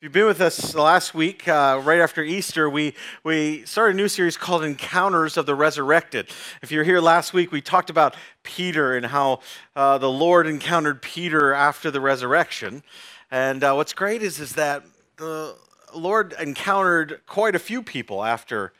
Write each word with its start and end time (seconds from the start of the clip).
If 0.00 0.04
you've 0.04 0.12
been 0.14 0.24
with 0.24 0.40
us 0.40 0.74
last 0.74 1.12
week, 1.12 1.46
uh, 1.46 1.78
right 1.84 2.00
after 2.00 2.22
Easter, 2.22 2.70
we, 2.70 2.94
we 3.22 3.66
started 3.66 3.96
a 3.96 3.96
new 3.98 4.08
series 4.08 4.38
called 4.38 4.64
Encounters 4.64 5.36
of 5.36 5.44
the 5.44 5.54
Resurrected. 5.54 6.30
If 6.62 6.72
you 6.72 6.78
were 6.78 6.84
here 6.84 7.02
last 7.02 7.34
week, 7.34 7.52
we 7.52 7.60
talked 7.60 7.90
about 7.90 8.16
Peter 8.42 8.96
and 8.96 9.04
how 9.04 9.40
uh, 9.76 9.98
the 9.98 10.10
Lord 10.10 10.46
encountered 10.46 11.02
Peter 11.02 11.52
after 11.52 11.90
the 11.90 12.00
resurrection. 12.00 12.82
And 13.30 13.62
uh, 13.62 13.74
what's 13.74 13.92
great 13.92 14.22
is, 14.22 14.40
is 14.40 14.54
that 14.54 14.84
the 15.18 15.54
Lord 15.94 16.34
encountered 16.40 17.20
quite 17.26 17.54
a 17.54 17.58
few 17.58 17.82
people 17.82 18.24
after 18.24 18.72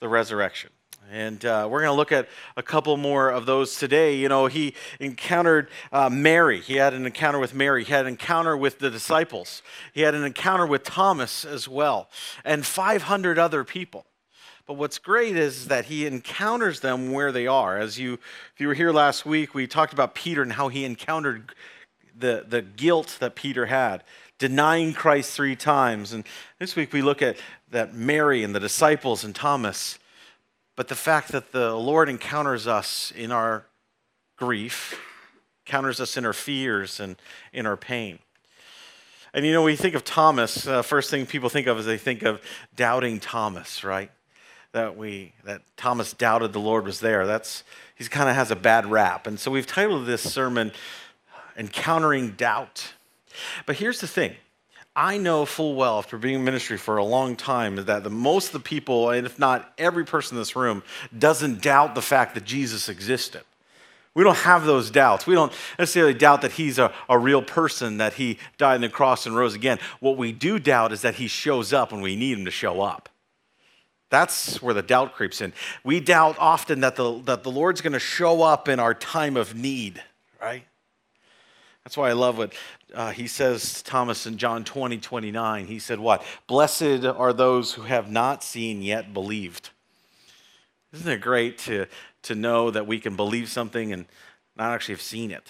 the 0.00 0.08
resurrection. 0.08 0.70
And 1.12 1.44
uh, 1.44 1.68
we're 1.70 1.80
going 1.80 1.92
to 1.92 1.96
look 1.96 2.12
at 2.12 2.28
a 2.56 2.62
couple 2.62 2.96
more 2.96 3.30
of 3.30 3.46
those 3.46 3.76
today. 3.76 4.16
You 4.16 4.28
know, 4.28 4.46
he 4.46 4.74
encountered 5.00 5.68
uh, 5.92 6.08
Mary. 6.08 6.60
He 6.60 6.76
had 6.76 6.94
an 6.94 7.06
encounter 7.06 7.38
with 7.38 7.54
Mary. 7.54 7.84
He 7.84 7.92
had 7.92 8.06
an 8.06 8.12
encounter 8.12 8.56
with 8.56 8.78
the 8.78 8.90
disciples. 8.90 9.62
He 9.92 10.00
had 10.00 10.14
an 10.14 10.24
encounter 10.24 10.66
with 10.66 10.82
Thomas 10.82 11.44
as 11.44 11.68
well, 11.68 12.08
and 12.44 12.64
500 12.64 13.38
other 13.38 13.64
people. 13.64 14.06
But 14.66 14.74
what's 14.74 14.98
great 14.98 15.36
is 15.36 15.68
that 15.68 15.86
he 15.86 16.06
encounters 16.06 16.80
them 16.80 17.12
where 17.12 17.32
they 17.32 17.46
are. 17.46 17.78
As 17.78 17.98
you, 17.98 18.14
if 18.14 18.60
you 18.60 18.68
were 18.68 18.74
here 18.74 18.92
last 18.92 19.26
week, 19.26 19.54
we 19.54 19.66
talked 19.66 19.92
about 19.92 20.14
Peter 20.14 20.40
and 20.40 20.54
how 20.54 20.68
he 20.68 20.86
encountered 20.86 21.54
the, 22.16 22.46
the 22.48 22.62
guilt 22.62 23.18
that 23.20 23.34
Peter 23.34 23.66
had, 23.66 24.02
denying 24.38 24.94
Christ 24.94 25.34
three 25.34 25.54
times. 25.54 26.14
And 26.14 26.24
this 26.58 26.76
week 26.76 26.94
we 26.94 27.02
look 27.02 27.20
at 27.20 27.36
that 27.70 27.94
Mary 27.94 28.42
and 28.42 28.54
the 28.54 28.60
disciples 28.60 29.22
and 29.22 29.34
Thomas 29.34 29.98
but 30.76 30.88
the 30.88 30.94
fact 30.94 31.32
that 31.32 31.52
the 31.52 31.74
Lord 31.74 32.08
encounters 32.08 32.66
us 32.66 33.12
in 33.16 33.30
our 33.30 33.66
grief, 34.36 35.00
encounters 35.66 36.00
us 36.00 36.16
in 36.16 36.26
our 36.26 36.32
fears 36.32 37.00
and 37.00 37.16
in 37.52 37.66
our 37.66 37.76
pain. 37.76 38.18
And 39.32 39.44
you 39.44 39.52
know, 39.52 39.62
when 39.62 39.72
you 39.72 39.76
think 39.76 39.94
of 39.94 40.04
Thomas, 40.04 40.66
uh, 40.66 40.82
first 40.82 41.10
thing 41.10 41.26
people 41.26 41.48
think 41.48 41.66
of 41.66 41.78
is 41.78 41.86
they 41.86 41.98
think 41.98 42.22
of 42.22 42.40
doubting 42.76 43.18
Thomas, 43.18 43.82
right? 43.82 44.10
That 44.72 44.96
we 44.96 45.32
that 45.44 45.62
Thomas 45.76 46.12
doubted 46.12 46.52
the 46.52 46.60
Lord 46.60 46.84
was 46.84 47.00
there. 47.00 47.26
That's 47.26 47.64
he 47.96 48.04
kind 48.04 48.28
of 48.28 48.36
has 48.36 48.50
a 48.50 48.56
bad 48.56 48.86
rap. 48.86 49.26
And 49.26 49.38
so 49.38 49.50
we've 49.50 49.66
titled 49.66 50.06
this 50.06 50.22
sermon 50.22 50.72
Encountering 51.56 52.32
Doubt. 52.32 52.92
But 53.66 53.76
here's 53.76 54.00
the 54.00 54.06
thing. 54.06 54.34
I 54.96 55.18
know 55.18 55.44
full 55.44 55.74
well 55.74 55.98
after 55.98 56.16
being 56.18 56.36
in 56.36 56.44
ministry 56.44 56.78
for 56.78 56.98
a 56.98 57.04
long 57.04 57.34
time 57.34 57.76
that 57.76 58.04
the 58.04 58.10
most 58.10 58.46
of 58.46 58.52
the 58.52 58.60
people, 58.60 59.10
and 59.10 59.26
if 59.26 59.38
not 59.38 59.72
every 59.76 60.04
person 60.04 60.36
in 60.36 60.40
this 60.40 60.54
room, 60.54 60.84
doesn't 61.16 61.62
doubt 61.62 61.94
the 61.94 62.02
fact 62.02 62.34
that 62.34 62.44
Jesus 62.44 62.88
existed. 62.88 63.42
We 64.14 64.22
don't 64.22 64.36
have 64.38 64.64
those 64.64 64.90
doubts. 64.90 65.26
We 65.26 65.34
don't 65.34 65.52
necessarily 65.76 66.14
doubt 66.14 66.42
that 66.42 66.52
he's 66.52 66.78
a, 66.78 66.92
a 67.08 67.18
real 67.18 67.42
person, 67.42 67.96
that 67.96 68.14
he 68.14 68.38
died 68.58 68.76
on 68.76 68.80
the 68.82 68.88
cross 68.88 69.26
and 69.26 69.36
rose 69.36 69.54
again. 69.54 69.80
What 69.98 70.16
we 70.16 70.30
do 70.30 70.60
doubt 70.60 70.92
is 70.92 71.02
that 71.02 71.16
he 71.16 71.26
shows 71.26 71.72
up 71.72 71.90
when 71.90 72.00
we 72.00 72.14
need 72.14 72.38
him 72.38 72.44
to 72.44 72.52
show 72.52 72.80
up. 72.80 73.08
That's 74.10 74.62
where 74.62 74.74
the 74.74 74.82
doubt 74.82 75.14
creeps 75.14 75.40
in. 75.40 75.52
We 75.82 75.98
doubt 75.98 76.36
often 76.38 76.80
that 76.80 76.94
the, 76.94 77.20
that 77.22 77.42
the 77.42 77.50
Lord's 77.50 77.80
going 77.80 77.94
to 77.94 77.98
show 77.98 78.42
up 78.42 78.68
in 78.68 78.78
our 78.78 78.94
time 78.94 79.36
of 79.36 79.56
need, 79.56 80.00
right? 80.40 80.62
That's 81.84 81.98
why 81.98 82.08
I 82.08 82.14
love 82.14 82.38
what 82.38 82.54
uh, 82.94 83.10
he 83.10 83.26
says 83.26 83.82
Thomas 83.82 84.26
in 84.26 84.38
John 84.38 84.64
20, 84.64 84.98
29. 84.98 85.66
He 85.66 85.78
said, 85.78 86.00
What? 86.00 86.24
Blessed 86.46 87.04
are 87.04 87.32
those 87.32 87.74
who 87.74 87.82
have 87.82 88.10
not 88.10 88.42
seen 88.42 88.80
yet 88.80 89.12
believed. 89.12 89.70
Isn't 90.94 91.10
it 91.10 91.20
great 91.20 91.58
to, 91.58 91.86
to 92.22 92.34
know 92.34 92.70
that 92.70 92.86
we 92.86 93.00
can 93.00 93.16
believe 93.16 93.50
something 93.50 93.92
and 93.92 94.06
not 94.56 94.72
actually 94.72 94.94
have 94.94 95.02
seen 95.02 95.30
it? 95.30 95.46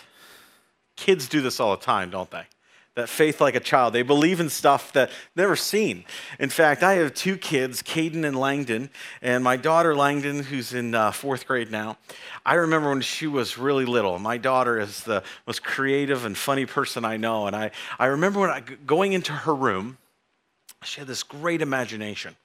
Kids 0.96 1.28
do 1.28 1.40
this 1.40 1.60
all 1.60 1.76
the 1.76 1.84
time, 1.84 2.10
don't 2.10 2.30
they? 2.30 2.46
That 2.94 3.08
faith 3.08 3.40
like 3.40 3.56
a 3.56 3.60
child. 3.60 3.92
They 3.92 4.02
believe 4.02 4.38
in 4.38 4.48
stuff 4.48 4.92
that 4.92 5.10
never 5.34 5.56
seen. 5.56 6.04
In 6.38 6.48
fact, 6.48 6.82
I 6.82 6.94
have 6.94 7.12
two 7.12 7.36
kids, 7.36 7.82
Caden 7.82 8.24
and 8.24 8.38
Langdon, 8.38 8.88
and 9.20 9.42
my 9.42 9.56
daughter 9.56 9.96
Langdon, 9.96 10.44
who's 10.44 10.72
in 10.72 10.94
uh, 10.94 11.10
fourth 11.10 11.46
grade 11.46 11.72
now. 11.72 11.98
I 12.46 12.54
remember 12.54 12.90
when 12.90 13.00
she 13.00 13.26
was 13.26 13.58
really 13.58 13.84
little. 13.84 14.18
My 14.18 14.38
daughter 14.38 14.78
is 14.78 15.02
the 15.02 15.24
most 15.46 15.64
creative 15.64 16.24
and 16.24 16.36
funny 16.36 16.66
person 16.66 17.04
I 17.04 17.16
know, 17.16 17.46
and 17.48 17.56
I, 17.56 17.72
I 17.98 18.06
remember 18.06 18.40
when 18.40 18.50
I 18.50 18.60
going 18.60 19.12
into 19.12 19.32
her 19.32 19.54
room, 19.54 19.98
she 20.84 21.00
had 21.00 21.08
this 21.08 21.22
great 21.22 21.62
imagination. 21.62 22.36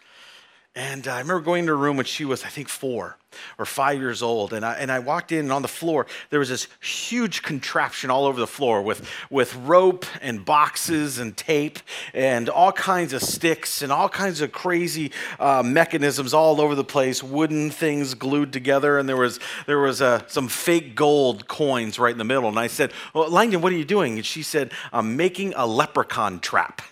And 0.76 1.08
I 1.08 1.20
remember 1.20 1.42
going 1.42 1.66
to 1.66 1.72
her 1.72 1.78
room 1.78 1.98
when 1.98 2.06
she 2.06 2.26
was, 2.26 2.44
I 2.44 2.48
think, 2.48 2.70
four 2.70 3.18
or 3.58 3.66
five 3.66 4.00
years 4.00 4.22
old. 4.22 4.54
And 4.54 4.64
I, 4.64 4.74
and 4.74 4.92
I 4.92 5.00
walked 5.00 5.32
in, 5.32 5.40
and 5.40 5.52
on 5.52 5.64
the 5.64 5.68
floor, 5.68 6.06
there 6.30 6.40
was 6.40 6.50
this 6.50 6.68
huge 6.80 7.42
contraption 7.42 8.12
all 8.12 8.26
over 8.26 8.40
the 8.40 8.48
floor 8.48 8.82
with, 8.82 9.10
with 9.32 9.56
rope 9.56 10.06
and 10.22 10.46
boxes 10.46 11.18
and 11.18 11.36
tape 11.36 11.80
and 12.14 12.50
all 12.50 12.72
kinds 12.72 13.14
of 13.14 13.24
sticks 13.24 13.82
and 13.82 13.92
all 13.92 14.10
kinds 14.10 14.42
of 14.42 14.52
crazy 14.52 15.12
uh, 15.40 15.64
mechanisms 15.66 16.36
all 16.36 16.62
over 16.62 16.76
the 16.76 16.84
place, 16.84 17.24
wooden 17.24 17.72
things 17.72 18.14
glued 18.14 18.54
together. 18.54 19.00
And 19.00 19.10
there 19.10 19.18
was, 19.18 19.40
there 19.66 19.80
was 19.80 20.04
uh, 20.04 20.22
some 20.28 20.48
fake 20.48 20.96
gold 20.96 21.48
coins 21.48 21.98
right 21.98 22.12
in 22.12 22.20
the 22.20 22.24
middle. 22.24 22.48
And 22.48 22.60
I 22.60 22.68
said, 22.68 22.94
Well, 23.14 23.30
Langdon, 23.30 23.62
what 23.62 23.74
are 23.74 23.78
you 23.78 23.86
doing? 23.86 24.18
And 24.18 24.26
she 24.26 24.44
said, 24.44 24.72
I'm 24.94 25.16
making 25.16 25.54
a 25.56 25.66
leprechaun 25.66 26.40
trap. 26.40 26.84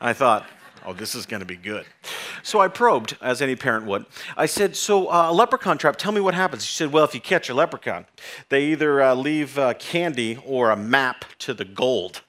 I 0.00 0.12
thought, 0.12 0.46
oh, 0.86 0.92
this 0.92 1.14
is 1.14 1.26
going 1.26 1.40
to 1.40 1.46
be 1.46 1.56
good. 1.56 1.84
So 2.42 2.60
I 2.60 2.68
probed, 2.68 3.16
as 3.20 3.42
any 3.42 3.56
parent 3.56 3.86
would. 3.86 4.06
I 4.36 4.46
said, 4.46 4.76
so 4.76 5.08
uh, 5.08 5.30
a 5.30 5.32
leprechaun 5.32 5.78
trap, 5.78 5.96
tell 5.96 6.12
me 6.12 6.20
what 6.20 6.34
happens. 6.34 6.64
She 6.64 6.74
said, 6.74 6.92
well, 6.92 7.04
if 7.04 7.14
you 7.14 7.20
catch 7.20 7.48
a 7.48 7.54
leprechaun, 7.54 8.06
they 8.48 8.66
either 8.66 9.02
uh, 9.02 9.14
leave 9.14 9.58
uh, 9.58 9.74
candy 9.74 10.38
or 10.46 10.70
a 10.70 10.76
map 10.76 11.24
to 11.40 11.52
the 11.52 11.64
gold. 11.64 12.22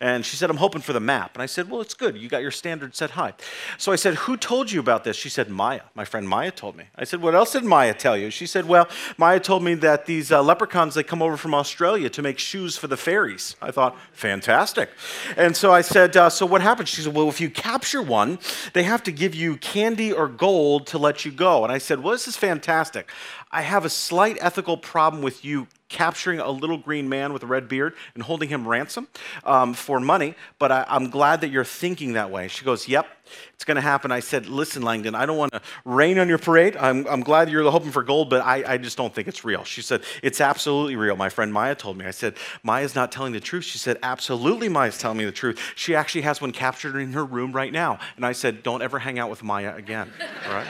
And 0.00 0.24
she 0.24 0.36
said, 0.36 0.50
I'm 0.50 0.56
hoping 0.56 0.82
for 0.82 0.92
the 0.92 1.00
map. 1.00 1.34
And 1.34 1.42
I 1.42 1.46
said, 1.46 1.70
Well, 1.70 1.80
it's 1.80 1.94
good. 1.94 2.16
You 2.16 2.28
got 2.28 2.42
your 2.42 2.50
standards 2.50 2.98
set 2.98 3.10
high. 3.10 3.34
So 3.78 3.92
I 3.92 3.96
said, 3.96 4.14
Who 4.14 4.36
told 4.36 4.70
you 4.70 4.80
about 4.80 5.04
this? 5.04 5.16
She 5.16 5.28
said, 5.28 5.48
Maya. 5.48 5.82
My 5.94 6.04
friend 6.04 6.28
Maya 6.28 6.50
told 6.50 6.76
me. 6.76 6.84
I 6.96 7.04
said, 7.04 7.22
What 7.22 7.34
else 7.34 7.52
did 7.52 7.64
Maya 7.64 7.94
tell 7.94 8.16
you? 8.16 8.30
She 8.30 8.46
said, 8.46 8.66
Well, 8.66 8.88
Maya 9.16 9.40
told 9.40 9.62
me 9.62 9.74
that 9.76 10.06
these 10.06 10.30
uh, 10.32 10.42
leprechauns, 10.42 10.94
they 10.94 11.02
come 11.02 11.22
over 11.22 11.36
from 11.36 11.54
Australia 11.54 12.10
to 12.10 12.22
make 12.22 12.38
shoes 12.38 12.76
for 12.76 12.86
the 12.86 12.96
fairies. 12.96 13.56
I 13.62 13.70
thought, 13.70 13.96
Fantastic. 14.12 14.90
And 15.36 15.56
so 15.56 15.72
I 15.72 15.80
said, 15.80 16.16
uh, 16.16 16.28
So 16.28 16.46
what 16.46 16.60
happens? 16.60 16.88
She 16.88 17.02
said, 17.02 17.14
Well, 17.14 17.28
if 17.28 17.40
you 17.40 17.50
capture 17.50 18.02
one, 18.06 18.38
they 18.72 18.84
have 18.84 19.02
to 19.04 19.12
give 19.12 19.34
you 19.34 19.56
candy 19.56 20.12
or 20.12 20.28
gold 20.28 20.86
to 20.88 20.98
let 20.98 21.24
you 21.24 21.32
go. 21.32 21.64
And 21.64 21.72
I 21.72 21.78
said, 21.78 22.00
Well, 22.02 22.12
this 22.12 22.28
is 22.28 22.36
fantastic. 22.36 23.10
I 23.50 23.62
have 23.62 23.84
a 23.84 23.90
slight 23.90 24.38
ethical 24.40 24.76
problem 24.76 25.22
with 25.22 25.44
you 25.44 25.66
capturing 25.94 26.40
a 26.40 26.50
little 26.50 26.76
green 26.76 27.08
man 27.08 27.32
with 27.32 27.44
a 27.44 27.46
red 27.46 27.68
beard 27.68 27.94
and 28.14 28.22
holding 28.24 28.48
him 28.48 28.66
ransom 28.66 29.06
um, 29.44 29.72
for 29.72 30.00
money, 30.00 30.34
but 30.58 30.72
I, 30.72 30.84
am 30.88 31.08
glad 31.08 31.40
that 31.42 31.50
you're 31.50 31.64
thinking 31.64 32.14
that 32.14 32.32
way. 32.32 32.48
She 32.48 32.64
goes, 32.64 32.88
Yep, 32.88 33.06
it's 33.54 33.64
going 33.64 33.76
to 33.76 33.80
happen. 33.80 34.10
I 34.10 34.18
said, 34.18 34.46
Listen, 34.46 34.82
Langdon, 34.82 35.14
I 35.14 35.24
don't 35.24 35.36
want 35.36 35.52
to 35.52 35.62
rain 35.84 36.18
on 36.18 36.28
your 36.28 36.38
parade. 36.38 36.76
I'm, 36.76 37.06
I'm 37.06 37.20
glad 37.20 37.48
you're 37.48 37.70
hoping 37.70 37.92
for 37.92 38.02
gold, 38.02 38.28
but 38.28 38.44
I, 38.44 38.74
I 38.74 38.76
just 38.76 38.96
don't 38.96 39.14
think 39.14 39.28
it's 39.28 39.44
real. 39.44 39.62
She 39.62 39.82
said, 39.82 40.02
It's 40.20 40.40
absolutely 40.40 40.96
real. 40.96 41.14
My 41.14 41.28
friend 41.28 41.52
Maya 41.52 41.76
told 41.76 41.96
me. 41.96 42.06
I 42.06 42.10
said, 42.10 42.34
Maya's 42.64 42.96
not 42.96 43.12
telling 43.12 43.32
the 43.32 43.40
truth. 43.40 43.62
She 43.62 43.78
said, 43.78 43.96
Absolutely, 44.02 44.68
Maya's 44.68 44.98
telling 44.98 45.18
me 45.18 45.24
the 45.24 45.32
truth. 45.32 45.60
She 45.76 45.94
actually 45.94 46.22
has 46.22 46.40
one 46.40 46.50
captured 46.50 46.96
in 46.98 47.12
her 47.12 47.24
room 47.24 47.52
right 47.52 47.72
now. 47.72 48.00
And 48.16 48.26
I 48.26 48.32
said, 48.32 48.64
Don't 48.64 48.82
ever 48.82 48.98
hang 48.98 49.20
out 49.20 49.30
with 49.30 49.44
Maya 49.44 49.76
again. 49.76 50.12
All 50.48 50.54
right? 50.54 50.66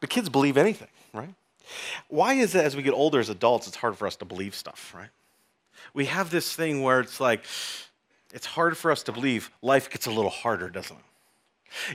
the 0.00 0.06
kids 0.06 0.28
believe 0.28 0.58
anything, 0.58 0.88
right? 1.14 1.34
Why 2.08 2.34
is 2.34 2.54
it 2.54 2.64
as 2.64 2.76
we 2.76 2.82
get 2.82 2.94
older 2.94 3.20
as 3.20 3.28
adults, 3.28 3.66
it's 3.66 3.76
hard 3.76 3.96
for 3.96 4.06
us 4.06 4.16
to 4.16 4.24
believe 4.24 4.54
stuff, 4.54 4.92
right? 4.96 5.10
We 5.94 6.06
have 6.06 6.30
this 6.30 6.54
thing 6.54 6.82
where 6.82 7.00
it's 7.00 7.20
like, 7.20 7.44
it's 8.32 8.46
hard 8.46 8.76
for 8.76 8.90
us 8.90 9.02
to 9.04 9.12
believe. 9.12 9.50
Life 9.62 9.90
gets 9.90 10.06
a 10.06 10.10
little 10.10 10.30
harder, 10.30 10.68
doesn't 10.68 10.96
it? 10.96 11.02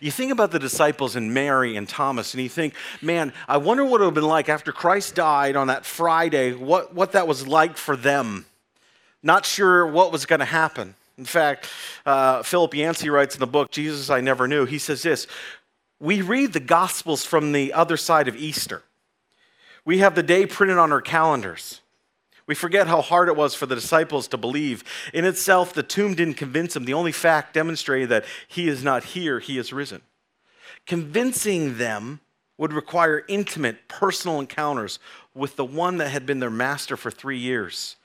You 0.02 0.12
think 0.12 0.32
about 0.32 0.52
the 0.52 0.60
disciples 0.60 1.16
and 1.16 1.34
Mary 1.34 1.76
and 1.76 1.90
Thomas, 1.90 2.34
and 2.34 2.44
you 2.44 2.50
think, 2.50 2.76
man, 3.02 3.34
I 3.48 3.58
wonder 3.58 3.84
what 3.84 4.02
it 4.02 4.04
would 4.04 4.10
have 4.10 4.14
been 4.14 4.24
like 4.24 4.50
after 4.50 4.72
Christ 4.72 5.16
died 5.16 5.56
on 5.56 5.68
that 5.68 5.86
Friday, 5.86 6.54
what, 6.54 6.94
what 6.94 7.14
that 7.14 7.28
was 7.28 7.48
like 7.48 7.78
for 7.78 7.96
them. 7.96 8.46
Not 9.24 9.46
sure 9.46 9.88
what 9.88 10.12
was 10.12 10.26
going 10.26 10.40
to 10.40 10.46
happen. 10.46 10.96
In 11.18 11.26
fact, 11.26 11.70
uh, 12.06 12.44
Philip 12.44 12.74
Yancey 12.74 13.10
writes 13.10 13.36
in 13.36 13.40
the 13.40 13.48
book, 13.48 13.72
Jesus 13.72 14.10
I 14.10 14.22
Never 14.22 14.48
Knew, 14.48 14.66
he 14.66 14.78
says 14.78 15.02
this 15.02 15.28
We 16.00 16.22
read 16.22 16.54
the 16.54 16.60
Gospels 16.60 17.26
from 17.26 17.52
the 17.52 17.74
other 17.74 17.98
side 17.98 18.28
of 18.28 18.36
Easter. 18.36 18.84
We 19.86 20.00
have 20.00 20.16
the 20.16 20.24
day 20.24 20.46
printed 20.46 20.78
on 20.78 20.92
our 20.92 21.02
calendars. 21.02 21.82
We 22.46 22.56
forget 22.56 22.88
how 22.88 23.02
hard 23.02 23.30
it 23.30 23.36
was 23.36 23.56
for 23.56 23.66
the 23.66 23.76
disciples 23.76 24.28
to 24.30 24.38
believe. 24.38 24.84
In 25.14 25.26
itself, 25.26 25.74
the 25.74 25.84
tomb 25.84 26.14
didn't 26.14 26.34
convince 26.36 26.74
them. 26.74 26.86
The 26.86 26.94
only 26.94 27.12
fact 27.12 27.54
demonstrated 27.54 28.10
that 28.10 28.26
he 28.48 28.68
is 28.68 28.84
not 28.84 29.04
here, 29.04 29.40
he 29.40 29.58
is 29.58 29.72
risen. 29.72 30.02
Convincing 30.86 31.78
them 31.78 32.20
would 32.58 32.74
require 32.74 33.24
intimate, 33.28 33.88
personal 33.88 34.40
encounters 34.40 35.00
with 35.34 35.56
the 35.56 35.66
one 35.66 35.98
that 35.98 36.10
had 36.10 36.26
been 36.26 36.40
their 36.40 36.50
master 36.50 36.98
for 36.98 37.10
three 37.10 37.38
years. 37.38 37.96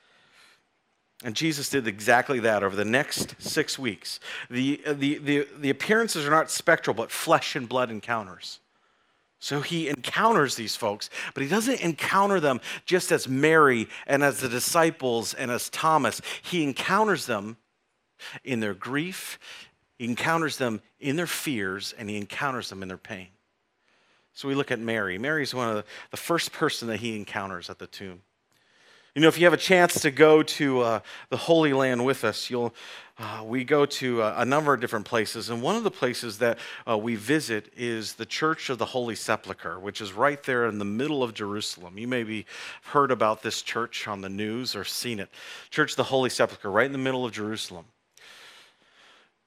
And 1.23 1.35
Jesus 1.35 1.69
did 1.69 1.85
exactly 1.85 2.39
that 2.39 2.63
over 2.63 2.75
the 2.75 2.85
next 2.85 3.35
six 3.39 3.77
weeks. 3.77 4.21
The, 4.49 4.81
uh, 4.85 4.93
the, 4.93 5.17
the, 5.17 5.47
the 5.57 5.69
appearances 5.69 6.25
are 6.25 6.31
not 6.31 6.49
spectral, 6.49 6.93
but 6.93 7.11
flesh 7.11 7.57
and 7.57 7.67
blood 7.67 7.91
encounters. 7.91 8.59
So 9.39 9.61
he 9.61 9.87
encounters 9.87 10.55
these 10.55 10.75
folks, 10.75 11.09
but 11.33 11.41
he 11.41 11.49
doesn't 11.49 11.79
encounter 11.79 12.41
them 12.41 12.59
just 12.85 13.11
as 13.11 13.27
Mary 13.27 13.87
and 14.05 14.21
as 14.21 14.41
the 14.41 14.49
disciples 14.49 15.33
and 15.33 15.49
as 15.49 15.69
Thomas. 15.69 16.21
He 16.41 16.63
encounters 16.63 17.25
them 17.25 17.57
in 18.43 18.59
their 18.59 18.73
grief, 18.73 19.39
He 19.97 20.05
encounters 20.05 20.57
them 20.57 20.81
in 20.99 21.15
their 21.15 21.27
fears 21.27 21.93
and 21.97 22.09
he 22.09 22.17
encounters 22.17 22.69
them 22.69 22.81
in 22.81 22.89
their 22.89 22.97
pain. 22.97 23.27
So 24.33 24.47
we 24.47 24.55
look 24.55 24.71
at 24.71 24.79
Mary. 24.79 25.17
Mary 25.17 25.43
is 25.43 25.53
one 25.53 25.69
of 25.69 25.75
the, 25.75 25.85
the 26.11 26.17
first 26.17 26.51
person 26.51 26.87
that 26.89 26.99
he 26.99 27.15
encounters 27.15 27.69
at 27.69 27.79
the 27.79 27.87
tomb. 27.87 28.21
You 29.15 29.23
know, 29.23 29.27
if 29.27 29.39
you 29.39 29.45
have 29.45 29.53
a 29.53 29.57
chance 29.57 29.99
to 30.01 30.11
go 30.11 30.43
to 30.43 30.81
uh, 30.81 30.99
the 31.29 31.37
Holy 31.37 31.73
Land 31.73 32.05
with 32.05 32.23
us, 32.23 32.51
you'll, 32.51 32.75
uh, 33.17 33.43
we 33.43 33.63
go 33.63 33.87
to 33.87 34.21
a, 34.21 34.41
a, 34.41 34.45
number 34.45 34.71
of 34.71 34.79
different 34.79 35.05
places. 35.05 35.49
And 35.49 35.63
one 35.63 35.75
of 35.75 35.83
the 35.83 35.89
places 35.89 36.37
that 36.37 36.59
uh, 36.87 36.95
we 36.95 37.15
visit 37.15 37.73
is 37.75 38.13
the 38.13 38.25
Church 38.25 38.69
of 38.69 38.77
the 38.77 38.85
Holy 38.85 39.15
Sepulchre, 39.15 39.79
which 39.79 39.99
is 39.99 40.13
right 40.13 40.41
there 40.43 40.67
in 40.67 40.77
the 40.77 40.85
middle 40.85 41.23
of 41.23 41.33
Jerusalem. 41.33 41.97
You 41.97 42.07
may 42.07 42.23
be 42.23 42.45
heard 42.83 43.09
about 43.09 43.41
this 43.41 43.63
church 43.63 44.07
on 44.07 44.21
the 44.21 44.29
news 44.29 44.75
or 44.75 44.83
seen 44.83 45.19
it. 45.19 45.29
Church 45.71 45.93
of 45.93 45.97
the 45.97 46.03
Holy 46.03 46.29
Sepulchre, 46.29 46.69
right 46.69 46.85
in 46.85 46.91
the 46.91 46.99
middle 46.99 47.25
of 47.25 47.31
Jerusalem. 47.31 47.85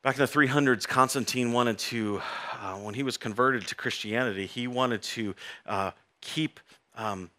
Back 0.03 0.17
in 0.17 0.23
the 0.23 0.27
300s, 0.27 0.89
Constantine 0.89 1.53
wanted 1.53 1.79
to, 1.79 2.21
uh, 2.61 2.75
when 2.79 2.95
he 2.95 3.05
was 3.05 3.17
converted 3.17 3.69
to 3.69 3.77
Christianity, 3.77 4.47
he 4.47 4.67
wanted 4.67 5.03
to 5.03 5.37
uh, 5.67 5.93
keep. 6.21 6.59
Um, 6.97 7.31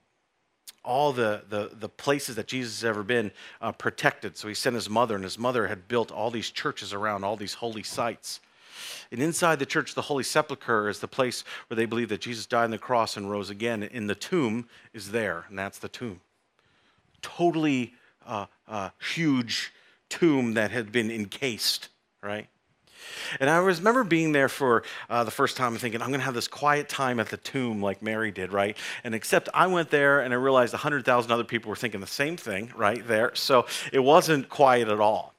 all 0.83 1.13
the, 1.13 1.44
the, 1.50 1.71
the, 1.74 1.89
places 1.89 2.35
that 2.35 2.47
Jesus 2.47 2.81
has 2.81 2.85
ever 2.85 3.03
been 3.03 3.31
uh, 3.62 3.71
protected. 3.71 4.38
So 4.38 4.47
he 4.47 4.53
sent 4.53 4.75
his 4.75 4.89
mother, 4.89 5.15
and 5.15 5.24
his 5.24 5.39
mother 5.39 5.68
had 5.68 5.88
built 5.88 6.12
all 6.12 6.30
these 6.30 6.50
churches 6.50 6.94
around 6.94 7.24
all 7.24 7.38
these 7.38 7.53
holy 7.56 7.83
sites. 7.83 8.41
And 9.12 9.21
inside 9.21 9.59
the 9.59 9.65
church, 9.65 9.95
the 9.95 10.01
Holy 10.03 10.24
Sepulchre 10.24 10.89
is 10.89 11.00
the 11.00 11.07
place 11.07 11.44
where 11.68 11.75
they 11.75 11.85
believe 11.85 12.09
that 12.09 12.21
Jesus 12.21 12.45
died 12.45 12.65
on 12.65 12.71
the 12.71 12.77
cross 12.77 13.15
and 13.15 13.30
rose 13.30 13.50
again. 13.50 13.83
In 13.83 14.07
the 14.07 14.15
tomb 14.15 14.68
is 14.94 15.12
there, 15.12 15.45
and 15.50 15.57
that's 15.57 15.80
the 15.80 15.89
tomb. 15.89 16.19
Totally 17.21 17.94
uh, 18.25 18.47
uh, 18.68 18.89
huge 19.13 19.71
tomb 20.09 20.56
that 20.56 20.71
had 20.71 20.91
been 20.91 21.09
encased, 21.09 21.89
right? 22.21 22.47
And 23.39 23.50
I 23.50 23.57
remember 23.57 24.03
being 24.03 24.31
there 24.31 24.50
for 24.50 24.83
uh, 25.09 25.23
the 25.23 25.31
first 25.31 25.57
time 25.57 25.73
and 25.73 25.81
thinking, 25.81 26.01
I'm 26.01 26.09
going 26.09 26.19
to 26.19 26.25
have 26.25 26.33
this 26.33 26.47
quiet 26.47 26.89
time 26.89 27.19
at 27.19 27.29
the 27.29 27.38
tomb 27.38 27.81
like 27.81 28.01
Mary 28.01 28.31
did, 28.31 28.51
right? 28.51 28.77
And 29.03 29.15
except 29.15 29.50
I 29.53 29.67
went 29.67 29.89
there 29.89 30.21
and 30.21 30.33
I 30.33 30.38
realized 30.38 30.73
100,000 30.73 31.31
other 31.31 31.44
people 31.44 31.69
were 31.69 31.75
thinking 31.75 32.01
the 32.01 32.07
same 32.07 32.38
thing 32.38 32.71
right 32.75 33.05
there. 33.07 33.33
So 33.35 33.65
it 33.91 34.00
wasn't 34.00 34.50
quiet 34.50 34.88
at 34.88 35.00
all. 35.00 35.33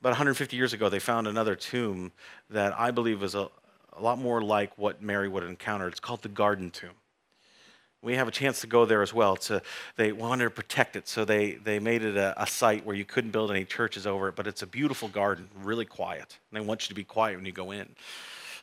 But 0.00 0.10
150 0.10 0.56
years 0.56 0.72
ago, 0.72 0.88
they 0.88 0.98
found 0.98 1.26
another 1.26 1.54
tomb 1.54 2.12
that 2.50 2.78
I 2.78 2.90
believe 2.90 3.22
was 3.22 3.34
a, 3.34 3.48
a 3.94 4.02
lot 4.02 4.18
more 4.18 4.42
like 4.42 4.76
what 4.76 5.00
Mary 5.00 5.28
would 5.28 5.42
have 5.42 5.50
encountered. 5.50 5.92
It's 5.92 6.00
called 6.00 6.22
the 6.22 6.28
Garden 6.28 6.70
Tomb 6.70 6.90
we 8.04 8.16
have 8.16 8.28
a 8.28 8.30
chance 8.30 8.60
to 8.60 8.66
go 8.66 8.84
there 8.84 9.02
as 9.02 9.14
well. 9.14 9.38
They 9.96 10.12
wanted 10.12 10.44
to 10.44 10.50
protect 10.50 10.94
it, 10.94 11.08
so 11.08 11.24
they, 11.24 11.52
they 11.52 11.78
made 11.78 12.02
it 12.02 12.16
a, 12.16 12.40
a, 12.40 12.46
site 12.46 12.84
where 12.84 12.94
you 12.94 13.04
couldn't 13.04 13.30
build 13.30 13.50
any 13.50 13.64
churches 13.64 14.06
over 14.06 14.28
it, 14.28 14.36
but 14.36 14.46
it's 14.46 14.62
a 14.62 14.66
beautiful 14.66 15.08
garden, 15.08 15.48
really 15.62 15.86
quiet. 15.86 16.38
And 16.50 16.60
they 16.60 16.66
want 16.66 16.82
you 16.82 16.88
to 16.88 16.94
be 16.94 17.02
quiet 17.02 17.36
when 17.36 17.46
you 17.46 17.52
go 17.52 17.70
in. 17.70 17.80
In 17.80 17.86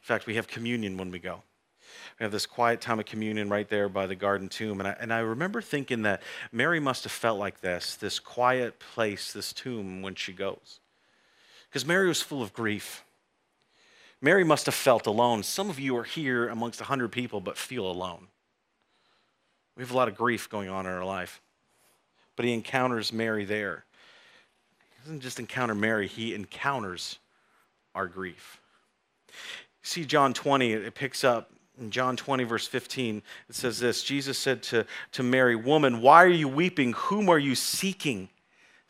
fact, 0.02 0.28
we 0.28 0.36
have 0.36 0.48
communion 0.48 0.96
when 0.96 1.10
we 1.10 1.20
go. 1.20 1.42
We 2.20 2.24
have 2.24 2.32
this 2.32 2.46
quiet 2.46 2.82
time 2.82 3.00
of 3.00 3.06
communion 3.06 3.50
right 3.50 3.68
there 3.68 3.90
by 3.90 4.06
the 4.06 4.16
garden 4.16 4.48
tomb. 4.48 4.80
And 4.80 4.88
I, 4.88 4.96
and 5.00 5.12
I 5.12 5.20
remember 5.20 5.62
thinking 5.62 6.04
that 6.04 6.22
Mary 6.52 6.80
must 6.80 7.04
have 7.04 7.12
felt 7.12 7.40
like 7.40 7.62
this, 7.62 7.96
this 7.96 8.20
quiet 8.20 8.80
place, 8.80 9.34
this 9.34 9.52
tomb, 9.54 10.04
when 10.04 10.14
she 10.14 10.34
goes. 10.34 10.80
Because 11.68 11.86
Mary 11.86 12.08
was 12.08 12.22
full 12.22 12.44
of 12.44 12.54
grief. 12.54 13.04
Mary 14.22 14.44
must 14.44 14.68
have 14.68 14.76
felt 14.76 15.08
alone. 15.08 15.42
Some 15.42 15.70
of 15.70 15.80
you 15.80 15.98
are 15.98 16.04
here 16.04 16.48
amongst 16.48 16.80
100 16.80 17.12
people 17.12 17.42
but 17.42 17.58
feel 17.58 17.90
alone. 17.90 18.28
We 19.76 19.84
have 19.84 19.92
a 19.92 19.96
lot 19.98 20.08
of 20.08 20.16
grief 20.16 20.50
going 20.50 20.70
on 20.70 20.86
in 20.86 20.92
our 20.92 21.06
life. 21.06 21.42
But 22.36 22.46
he 22.46 22.54
encounters 22.54 23.14
Mary 23.14 23.46
there. 23.46 23.86
He 24.96 25.04
doesn't 25.04 25.22
just 25.22 25.40
encounter 25.40 25.76
Mary, 25.76 26.08
he 26.08 26.34
encounters 26.34 27.20
our 27.96 28.08
grief. 28.08 28.60
See 29.82 30.06
John 30.06 30.34
20, 30.34 30.74
it 30.74 30.96
picks 30.96 31.24
up 31.24 31.52
in 31.80 31.90
John 31.90 32.16
20, 32.16 32.44
verse 32.44 32.68
15. 32.68 33.24
It 33.50 33.56
says 33.56 33.80
this 33.80 34.04
Jesus 34.04 34.38
said 34.38 34.62
to, 34.64 34.86
to 35.14 35.24
Mary, 35.24 35.56
Woman, 35.56 36.02
why 36.02 36.24
are 36.24 36.30
you 36.30 36.48
weeping? 36.48 36.94
Whom 36.94 37.30
are 37.30 37.40
you 37.40 37.56
seeking? 37.56 38.30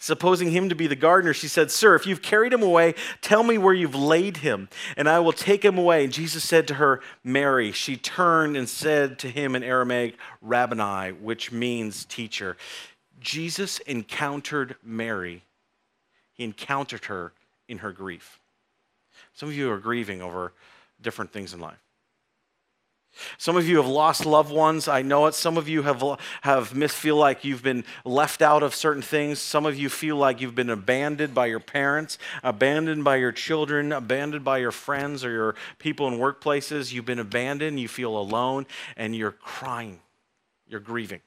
Supposing 0.02 0.50
him 0.50 0.68
to 0.68 0.74
be 0.74 0.88
the 0.88 0.96
gardener, 0.96 1.32
she 1.32 1.48
said, 1.48 1.70
Sir, 1.70 1.94
if 1.94 2.08
you've 2.08 2.24
carried 2.24 2.54
him 2.54 2.64
away, 2.64 2.96
tell 3.22 3.44
me 3.44 3.60
where 3.60 3.72
you've 3.72 3.94
laid 3.94 4.38
him, 4.38 4.68
and 4.98 5.08
I 5.08 5.20
will 5.20 5.32
take 5.32 5.64
him 5.64 5.78
away. 5.78 6.04
And 6.04 6.12
Jesus 6.12 6.44
said 6.44 6.68
to 6.70 6.74
her, 6.74 7.02
Mary. 7.24 7.72
She 7.72 7.98
turned 7.98 8.58
and 8.58 8.68
said 8.68 9.20
to 9.20 9.30
him 9.30 9.56
in 9.56 9.62
Aramaic, 9.62 10.16
Rabboni, 10.42 11.12
which 11.12 11.52
means 11.52 12.04
teacher. 12.06 12.58
Jesus 13.20 13.78
encountered 13.82 14.76
Mary, 14.82 15.44
he 16.34 16.46
encountered 16.46 17.06
her 17.06 17.32
in 17.68 17.78
her 17.78 17.92
grief. 17.92 18.40
Some 19.36 19.50
of 19.50 19.56
you 19.56 19.72
are 19.72 19.78
grieving 19.78 20.24
over 20.24 20.52
different 21.00 21.32
things 21.32 21.54
in 21.54 21.60
life. 21.60 21.78
Some 23.38 23.58
of 23.58 23.68
you 23.68 23.78
have 23.78 23.88
lost 23.88 24.26
loved 24.26 24.52
ones. 24.52 24.88
I 24.88 25.02
know 25.02 25.26
it. 25.26 25.36
Some 25.36 25.58
of 25.58 25.68
you 25.68 25.84
have, 25.84 26.04
have 26.42 26.76
miss, 26.76 26.94
feel 26.94 27.16
like 27.16 27.44
you've 27.44 27.64
been 27.64 27.84
left 28.06 28.42
out 28.42 28.64
of 28.64 28.76
certain 28.76 29.02
things. 29.02 29.40
Some 29.40 29.66
of 29.66 29.78
you 29.78 29.90
feel 29.90 30.16
like 30.16 30.42
you've 30.42 30.56
been 30.56 30.70
abandoned 30.70 31.34
by 31.34 31.48
your 31.48 31.60
parents, 31.60 32.18
abandoned 32.44 33.04
by 33.04 33.18
your 33.18 33.32
children, 33.32 33.92
abandoned 33.92 34.44
by 34.44 34.58
your 34.60 34.72
friends 34.72 35.24
or 35.24 35.32
your 35.32 35.56
people 35.80 36.08
in 36.08 36.16
workplaces. 36.16 36.92
You've 36.92 37.06
been 37.06 37.20
abandoned. 37.20 37.80
You 37.80 37.88
feel 37.88 38.18
alone 38.18 38.66
and 38.98 39.16
you're 39.16 39.32
crying. 39.32 40.00
You're 40.68 40.80
grieving. 40.80 41.22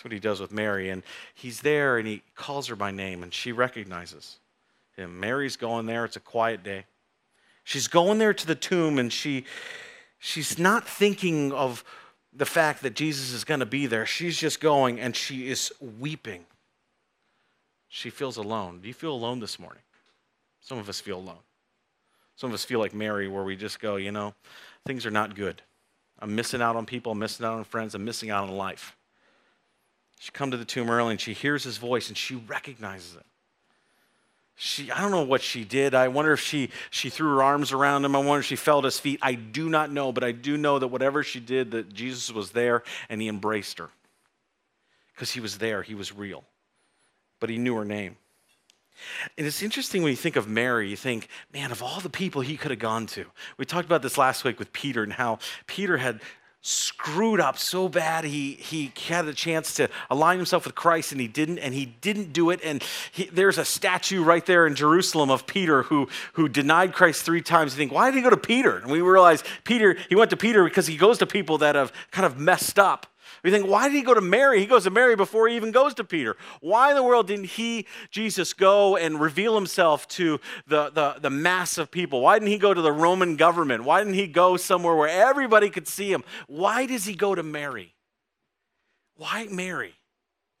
That's 0.00 0.04
what 0.04 0.12
he 0.12 0.18
does 0.18 0.40
with 0.40 0.52
Mary. 0.52 0.88
And 0.88 1.02
he's 1.34 1.60
there 1.60 1.98
and 1.98 2.08
he 2.08 2.22
calls 2.34 2.68
her 2.68 2.76
by 2.76 2.90
name 2.90 3.22
and 3.22 3.34
she 3.34 3.52
recognizes 3.52 4.38
him. 4.96 5.20
Mary's 5.20 5.56
going 5.56 5.86
there. 5.86 6.04
It's 6.04 6.16
a 6.16 6.20
quiet 6.20 6.62
day. 6.62 6.86
She's 7.64 7.88
going 7.88 8.18
there 8.18 8.32
to 8.32 8.46
the 8.46 8.54
tomb 8.54 8.98
and 8.98 9.12
she 9.12 9.44
she's 10.20 10.58
not 10.58 10.86
thinking 10.86 11.50
of 11.50 11.82
the 12.32 12.46
fact 12.46 12.82
that 12.82 12.94
Jesus 12.94 13.32
is 13.32 13.42
going 13.42 13.58
to 13.58 13.66
be 13.66 13.86
there. 13.86 14.06
She's 14.06 14.38
just 14.38 14.60
going 14.60 15.00
and 15.00 15.16
she 15.16 15.48
is 15.48 15.72
weeping. 15.80 16.44
She 17.88 18.10
feels 18.10 18.36
alone. 18.36 18.80
Do 18.80 18.86
you 18.86 18.94
feel 18.94 19.12
alone 19.12 19.40
this 19.40 19.58
morning? 19.58 19.82
Some 20.60 20.78
of 20.78 20.88
us 20.88 21.00
feel 21.00 21.18
alone. 21.18 21.42
Some 22.36 22.50
of 22.50 22.54
us 22.54 22.64
feel 22.64 22.78
like 22.78 22.94
Mary, 22.94 23.26
where 23.26 23.42
we 23.42 23.56
just 23.56 23.80
go, 23.80 23.96
you 23.96 24.12
know, 24.12 24.34
things 24.86 25.04
are 25.04 25.10
not 25.10 25.34
good. 25.34 25.62
I'm 26.20 26.34
missing 26.34 26.62
out 26.62 26.76
on 26.76 26.86
people, 26.86 27.12
I'm 27.12 27.18
missing 27.18 27.44
out 27.44 27.54
on 27.54 27.64
friends, 27.64 27.94
I'm 27.94 28.04
missing 28.04 28.30
out 28.30 28.48
on 28.48 28.54
life. 28.54 28.96
She 30.20 30.30
come 30.30 30.50
to 30.50 30.56
the 30.58 30.66
tomb 30.66 30.90
early 30.90 31.12
and 31.12 31.20
she 31.20 31.32
hears 31.32 31.64
his 31.64 31.78
voice 31.78 32.08
and 32.08 32.16
she 32.16 32.36
recognizes 32.36 33.16
it 33.16 33.24
she 34.62 34.90
i 34.90 35.00
don't 35.00 35.10
know 35.10 35.22
what 35.22 35.40
she 35.40 35.64
did. 35.64 35.94
I 35.94 36.08
wonder 36.08 36.34
if 36.34 36.40
she 36.40 36.68
she 36.90 37.08
threw 37.08 37.34
her 37.34 37.42
arms 37.42 37.72
around 37.72 38.04
him. 38.04 38.14
I 38.14 38.18
wonder 38.18 38.40
if 38.40 38.46
she 38.46 38.56
fell 38.56 38.78
at 38.78 38.84
his 38.84 39.00
feet. 39.00 39.18
I 39.22 39.34
do 39.34 39.70
not 39.70 39.90
know 39.90 40.12
but 40.12 40.22
i 40.22 40.32
do 40.32 40.58
know 40.58 40.78
that 40.78 40.88
whatever 40.88 41.22
she 41.22 41.40
did 41.40 41.70
that 41.70 41.94
jesus 41.94 42.30
was 42.30 42.50
there 42.50 42.82
and 43.08 43.22
he 43.22 43.28
embraced 43.28 43.78
her. 43.78 43.88
Because 45.14 45.32
he 45.32 45.40
was 45.40 45.58
there. 45.58 45.82
He 45.82 45.94
was 45.94 46.14
real. 46.14 46.44
But 47.40 47.50
he 47.50 47.58
knew 47.58 47.74
her 47.76 47.84
name. 47.84 48.16
And 49.36 49.46
it's 49.46 49.62
interesting 49.62 50.02
when 50.02 50.10
you 50.10 50.16
think 50.16 50.36
of 50.36 50.48
Mary, 50.48 50.88
you 50.88 50.96
think, 50.96 51.28
man, 51.52 51.72
of 51.72 51.82
all 51.82 52.00
the 52.00 52.10
people 52.10 52.42
he 52.42 52.56
could 52.56 52.70
have 52.70 52.80
gone 52.80 53.06
to. 53.08 53.26
We 53.56 53.64
talked 53.64 53.86
about 53.86 54.02
this 54.02 54.18
last 54.18 54.44
week 54.44 54.58
with 54.58 54.72
Peter 54.72 55.02
and 55.02 55.12
how 55.12 55.38
Peter 55.66 55.96
had 55.96 56.20
screwed 56.62 57.40
up 57.40 57.56
so 57.56 57.88
bad 57.88 58.22
he, 58.22 58.52
he 58.52 58.92
had 59.08 59.26
a 59.26 59.32
chance 59.32 59.72
to 59.74 59.88
align 60.10 60.36
himself 60.36 60.66
with 60.66 60.74
christ 60.74 61.10
and 61.10 61.18
he 61.18 61.26
didn't 61.26 61.58
and 61.58 61.72
he 61.72 61.86
didn't 61.86 62.34
do 62.34 62.50
it. 62.50 62.60
And 62.62 62.84
he, 63.10 63.24
there's 63.24 63.56
a 63.56 63.64
statue 63.64 64.22
right 64.22 64.44
there 64.44 64.66
in 64.66 64.74
jerusalem 64.74 65.30
of 65.30 65.46
peter 65.46 65.84
who, 65.84 66.08
who 66.34 66.48
denied 66.48 66.92
christ 66.92 67.22
three 67.22 67.40
times. 67.40 67.72
You 67.72 67.78
think 67.78 67.92
why 67.92 68.10
did 68.10 68.16
he 68.16 68.22
go 68.22 68.28
to 68.28 68.36
peter? 68.36 68.76
And 68.76 68.90
we 68.90 69.00
realize 69.00 69.42
peter 69.64 69.96
he 70.10 70.16
went 70.16 70.30
to 70.30 70.36
peter 70.36 70.62
because 70.64 70.86
he 70.86 70.98
goes 70.98 71.16
to 71.18 71.26
people 71.26 71.56
that 71.58 71.76
have 71.76 71.92
kind 72.10 72.26
of 72.26 72.38
messed 72.38 72.78
up 72.78 73.06
we 73.42 73.50
think, 73.50 73.66
why 73.66 73.88
did 73.88 73.94
he 73.94 74.02
go 74.02 74.14
to 74.14 74.20
Mary? 74.20 74.60
He 74.60 74.66
goes 74.66 74.84
to 74.84 74.90
Mary 74.90 75.16
before 75.16 75.48
he 75.48 75.56
even 75.56 75.72
goes 75.72 75.94
to 75.94 76.04
Peter. 76.04 76.36
Why 76.60 76.90
in 76.90 76.96
the 76.96 77.02
world 77.02 77.26
didn't 77.26 77.46
he, 77.46 77.86
Jesus, 78.10 78.52
go 78.52 78.96
and 78.96 79.20
reveal 79.20 79.54
himself 79.54 80.06
to 80.08 80.40
the, 80.66 80.90
the, 80.90 81.16
the 81.20 81.30
mass 81.30 81.78
of 81.78 81.90
people? 81.90 82.20
Why 82.20 82.38
didn't 82.38 82.50
he 82.50 82.58
go 82.58 82.74
to 82.74 82.82
the 82.82 82.92
Roman 82.92 83.36
government? 83.36 83.84
Why 83.84 84.00
didn't 84.00 84.14
he 84.14 84.26
go 84.26 84.56
somewhere 84.56 84.94
where 84.94 85.08
everybody 85.08 85.70
could 85.70 85.88
see 85.88 86.12
him? 86.12 86.24
Why 86.46 86.86
does 86.86 87.04
he 87.04 87.14
go 87.14 87.34
to 87.34 87.42
Mary? 87.42 87.94
Why 89.16 89.46
Mary? 89.50 89.94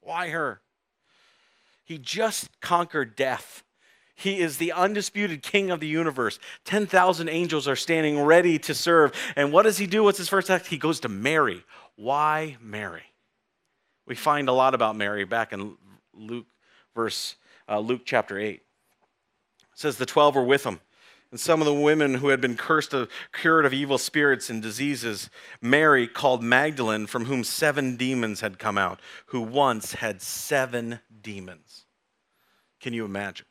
Why 0.00 0.30
her? 0.30 0.60
He 1.84 1.98
just 1.98 2.60
conquered 2.60 3.16
death. 3.16 3.64
He 4.20 4.40
is 4.40 4.58
the 4.58 4.72
undisputed 4.72 5.42
king 5.42 5.70
of 5.70 5.80
the 5.80 5.86
universe. 5.86 6.38
10,000 6.66 7.28
angels 7.30 7.66
are 7.66 7.74
standing 7.74 8.20
ready 8.20 8.58
to 8.58 8.74
serve. 8.74 9.12
And 9.34 9.50
what 9.50 9.62
does 9.62 9.78
he 9.78 9.86
do? 9.86 10.04
What's 10.04 10.18
his 10.18 10.28
first 10.28 10.50
act? 10.50 10.66
He 10.66 10.76
goes 10.76 11.00
to 11.00 11.08
Mary. 11.08 11.64
Why 11.96 12.58
Mary? 12.60 13.04
We 14.06 14.14
find 14.14 14.50
a 14.50 14.52
lot 14.52 14.74
about 14.74 14.94
Mary 14.94 15.24
back 15.24 15.54
in 15.54 15.76
Luke 16.12 16.46
verse 16.94 17.36
uh, 17.66 17.78
Luke 17.78 18.02
chapter 18.04 18.38
8. 18.38 18.56
It 18.56 18.62
says 19.74 19.96
the 19.96 20.04
12 20.04 20.34
were 20.34 20.44
with 20.44 20.64
him. 20.64 20.80
And 21.30 21.40
some 21.40 21.62
of 21.62 21.66
the 21.66 21.72
women 21.72 22.16
who 22.16 22.28
had 22.28 22.42
been 22.42 22.56
cursed 22.56 22.92
of, 22.92 23.08
cured 23.32 23.64
of 23.64 23.72
evil 23.72 23.96
spirits 23.96 24.50
and 24.50 24.60
diseases, 24.60 25.30
Mary 25.62 26.06
called 26.06 26.42
Magdalene, 26.42 27.06
from 27.06 27.24
whom 27.24 27.42
seven 27.42 27.96
demons 27.96 28.40
had 28.40 28.58
come 28.58 28.76
out, 28.76 29.00
who 29.26 29.40
once 29.40 29.94
had 29.94 30.20
seven 30.20 31.00
demons. 31.22 31.86
Can 32.80 32.92
you 32.92 33.04
imagine? 33.06 33.46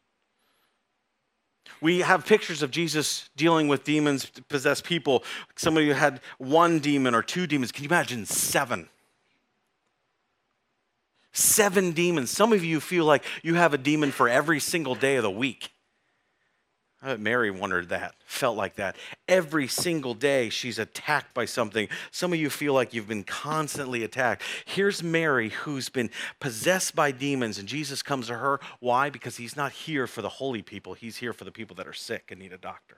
We 1.81 1.99
have 1.99 2.25
pictures 2.25 2.61
of 2.61 2.71
Jesus 2.71 3.29
dealing 3.35 3.67
with 3.67 3.83
demons 3.83 4.25
possessed 4.49 4.83
people. 4.83 5.23
Somebody 5.55 5.87
who 5.87 5.93
had 5.93 6.19
one 6.37 6.79
demon 6.79 7.15
or 7.15 7.21
two 7.21 7.47
demons. 7.47 7.71
Can 7.71 7.83
you 7.83 7.89
imagine 7.89 8.25
seven? 8.25 8.89
Seven 11.31 11.91
demons. 11.91 12.31
Some 12.31 12.51
of 12.51 12.63
you 12.63 12.79
feel 12.79 13.05
like 13.05 13.23
you 13.43 13.55
have 13.55 13.73
a 13.73 13.77
demon 13.77 14.11
for 14.11 14.27
every 14.27 14.59
single 14.59 14.95
day 14.95 15.15
of 15.15 15.23
the 15.23 15.31
week. 15.31 15.71
Uh, 17.01 17.15
Mary 17.15 17.49
wondered 17.49 17.87
that, 17.89 18.13
felt 18.25 18.57
like 18.57 18.75
that. 18.75 18.97
Every 19.25 19.67
single 19.67 20.13
day 20.13 20.49
she's 20.49 20.77
attacked 20.77 21.33
by 21.33 21.45
something. 21.45 21.87
Some 22.11 22.33
of 22.33 22.39
you 22.39 22.49
feel 22.49 22.73
like 22.73 22.93
you've 22.93 23.07
been 23.07 23.23
constantly 23.23 24.03
attacked. 24.03 24.43
Here's 24.65 25.01
Mary 25.01 25.49
who's 25.49 25.87
been 25.87 26.09
possessed 26.41 26.95
by 26.95 27.11
demons, 27.11 27.57
and 27.57 27.69
Jesus 27.69 28.03
comes 28.03 28.27
to 28.27 28.35
her. 28.35 28.59
Why? 28.81 29.09
Because 29.09 29.37
he's 29.37 29.55
not 29.55 29.71
here 29.71 30.07
for 30.07 30.21
the 30.21 30.27
holy 30.27 30.61
people, 30.61 30.93
he's 30.93 31.17
here 31.17 31.31
for 31.31 31.45
the 31.45 31.51
people 31.51 31.73
that 31.77 31.87
are 31.87 31.93
sick 31.93 32.31
and 32.31 32.39
need 32.39 32.51
a 32.51 32.57
doctor. 32.57 32.97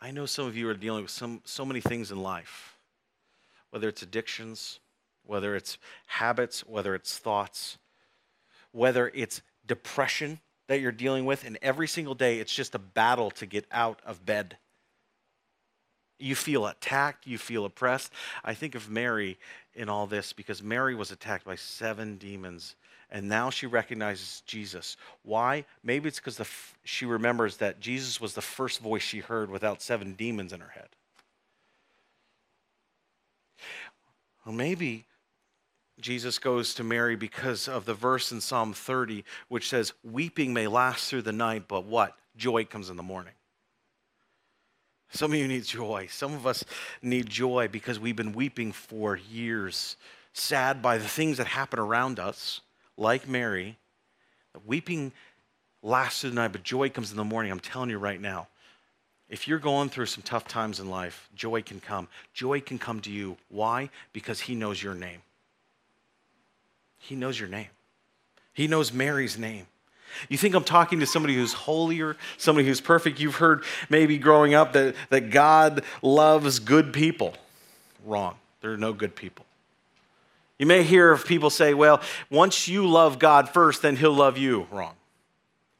I 0.00 0.12
know 0.12 0.26
some 0.26 0.46
of 0.46 0.56
you 0.56 0.68
are 0.68 0.74
dealing 0.74 1.02
with 1.02 1.10
some, 1.10 1.40
so 1.44 1.64
many 1.64 1.80
things 1.80 2.12
in 2.12 2.22
life, 2.22 2.78
whether 3.70 3.88
it's 3.88 4.02
addictions, 4.02 4.78
whether 5.24 5.56
it's 5.56 5.78
habits, 6.06 6.60
whether 6.64 6.94
it's 6.94 7.18
thoughts, 7.18 7.78
whether 8.70 9.10
it's 9.14 9.42
depression 9.66 10.38
that 10.72 10.80
you're 10.80 10.90
dealing 10.90 11.26
with, 11.26 11.44
and 11.44 11.58
every 11.60 11.86
single 11.86 12.14
day 12.14 12.38
it's 12.38 12.54
just 12.54 12.74
a 12.74 12.78
battle 12.78 13.30
to 13.30 13.44
get 13.44 13.66
out 13.70 14.00
of 14.06 14.24
bed. 14.24 14.56
You 16.18 16.34
feel 16.34 16.66
attacked, 16.66 17.26
you 17.26 17.36
feel 17.36 17.66
oppressed. 17.66 18.10
I 18.42 18.54
think 18.54 18.74
of 18.74 18.88
Mary 18.88 19.38
in 19.74 19.90
all 19.90 20.06
this 20.06 20.32
because 20.32 20.62
Mary 20.62 20.94
was 20.94 21.10
attacked 21.10 21.44
by 21.44 21.56
seven 21.56 22.16
demons, 22.16 22.74
and 23.10 23.28
now 23.28 23.50
she 23.50 23.66
recognizes 23.66 24.42
Jesus. 24.46 24.96
Why? 25.24 25.66
Maybe 25.84 26.08
it's 26.08 26.20
because 26.20 26.40
f- 26.40 26.78
she 26.84 27.04
remembers 27.04 27.58
that 27.58 27.78
Jesus 27.78 28.18
was 28.18 28.32
the 28.32 28.40
first 28.40 28.80
voice 28.80 29.02
she 29.02 29.18
heard 29.18 29.50
without 29.50 29.82
seven 29.82 30.14
demons 30.14 30.54
in 30.54 30.60
her 30.60 30.70
head. 30.70 30.88
Or 34.46 34.54
maybe 34.54 35.04
Jesus 36.00 36.38
goes 36.38 36.74
to 36.74 36.84
Mary 36.84 37.16
because 37.16 37.68
of 37.68 37.84
the 37.84 37.94
verse 37.94 38.32
in 38.32 38.40
Psalm 38.40 38.72
30, 38.72 39.24
which 39.48 39.68
says, 39.68 39.92
Weeping 40.02 40.52
may 40.52 40.66
last 40.66 41.08
through 41.08 41.22
the 41.22 41.32
night, 41.32 41.64
but 41.68 41.84
what? 41.84 42.16
Joy 42.36 42.64
comes 42.64 42.90
in 42.90 42.96
the 42.96 43.02
morning. 43.02 43.34
Some 45.10 45.32
of 45.32 45.38
you 45.38 45.46
need 45.46 45.64
joy. 45.64 46.08
Some 46.10 46.32
of 46.32 46.46
us 46.46 46.64
need 47.02 47.28
joy 47.28 47.68
because 47.70 48.00
we've 48.00 48.16
been 48.16 48.32
weeping 48.32 48.72
for 48.72 49.16
years, 49.16 49.96
sad 50.32 50.80
by 50.80 50.96
the 50.96 51.08
things 51.08 51.36
that 51.36 51.46
happen 51.46 51.78
around 51.78 52.18
us, 52.18 52.62
like 52.96 53.28
Mary. 53.28 53.76
Weeping 54.64 55.12
lasts 55.82 56.22
through 56.22 56.30
the 56.30 56.36
night, 56.36 56.52
but 56.52 56.62
joy 56.62 56.88
comes 56.88 57.10
in 57.10 57.18
the 57.18 57.24
morning. 57.24 57.52
I'm 57.52 57.60
telling 57.60 57.90
you 57.90 57.98
right 57.98 58.20
now. 58.20 58.48
If 59.28 59.46
you're 59.48 59.58
going 59.58 59.88
through 59.88 60.06
some 60.06 60.22
tough 60.22 60.46
times 60.46 60.80
in 60.80 60.90
life, 60.90 61.28
joy 61.34 61.62
can 61.62 61.80
come. 61.80 62.08
Joy 62.34 62.60
can 62.60 62.78
come 62.78 63.00
to 63.00 63.10
you. 63.10 63.36
Why? 63.48 63.90
Because 64.12 64.40
He 64.40 64.54
knows 64.54 64.82
your 64.82 64.94
name. 64.94 65.22
He 67.02 67.16
knows 67.16 67.38
your 67.38 67.48
name. 67.48 67.68
He 68.54 68.68
knows 68.68 68.92
Mary's 68.92 69.36
name. 69.36 69.66
You 70.28 70.38
think 70.38 70.54
I'm 70.54 70.64
talking 70.64 71.00
to 71.00 71.06
somebody 71.06 71.34
who's 71.34 71.52
holier, 71.52 72.16
somebody 72.36 72.66
who's 72.66 72.80
perfect. 72.80 73.18
You've 73.18 73.36
heard 73.36 73.64
maybe 73.90 74.18
growing 74.18 74.54
up 74.54 74.72
that, 74.74 74.94
that 75.10 75.30
God 75.30 75.82
loves 76.00 76.58
good 76.58 76.92
people. 76.92 77.34
Wrong. 78.04 78.36
There 78.60 78.72
are 78.72 78.76
no 78.78 78.92
good 78.92 79.16
people. 79.16 79.44
You 80.58 80.66
may 80.66 80.84
hear 80.84 81.10
of 81.10 81.26
people 81.26 81.50
say, 81.50 81.74
well, 81.74 82.00
once 82.30 82.68
you 82.68 82.86
love 82.86 83.18
God 83.18 83.48
first, 83.48 83.82
then 83.82 83.96
he'll 83.96 84.14
love 84.14 84.38
you. 84.38 84.68
Wrong. 84.70 84.94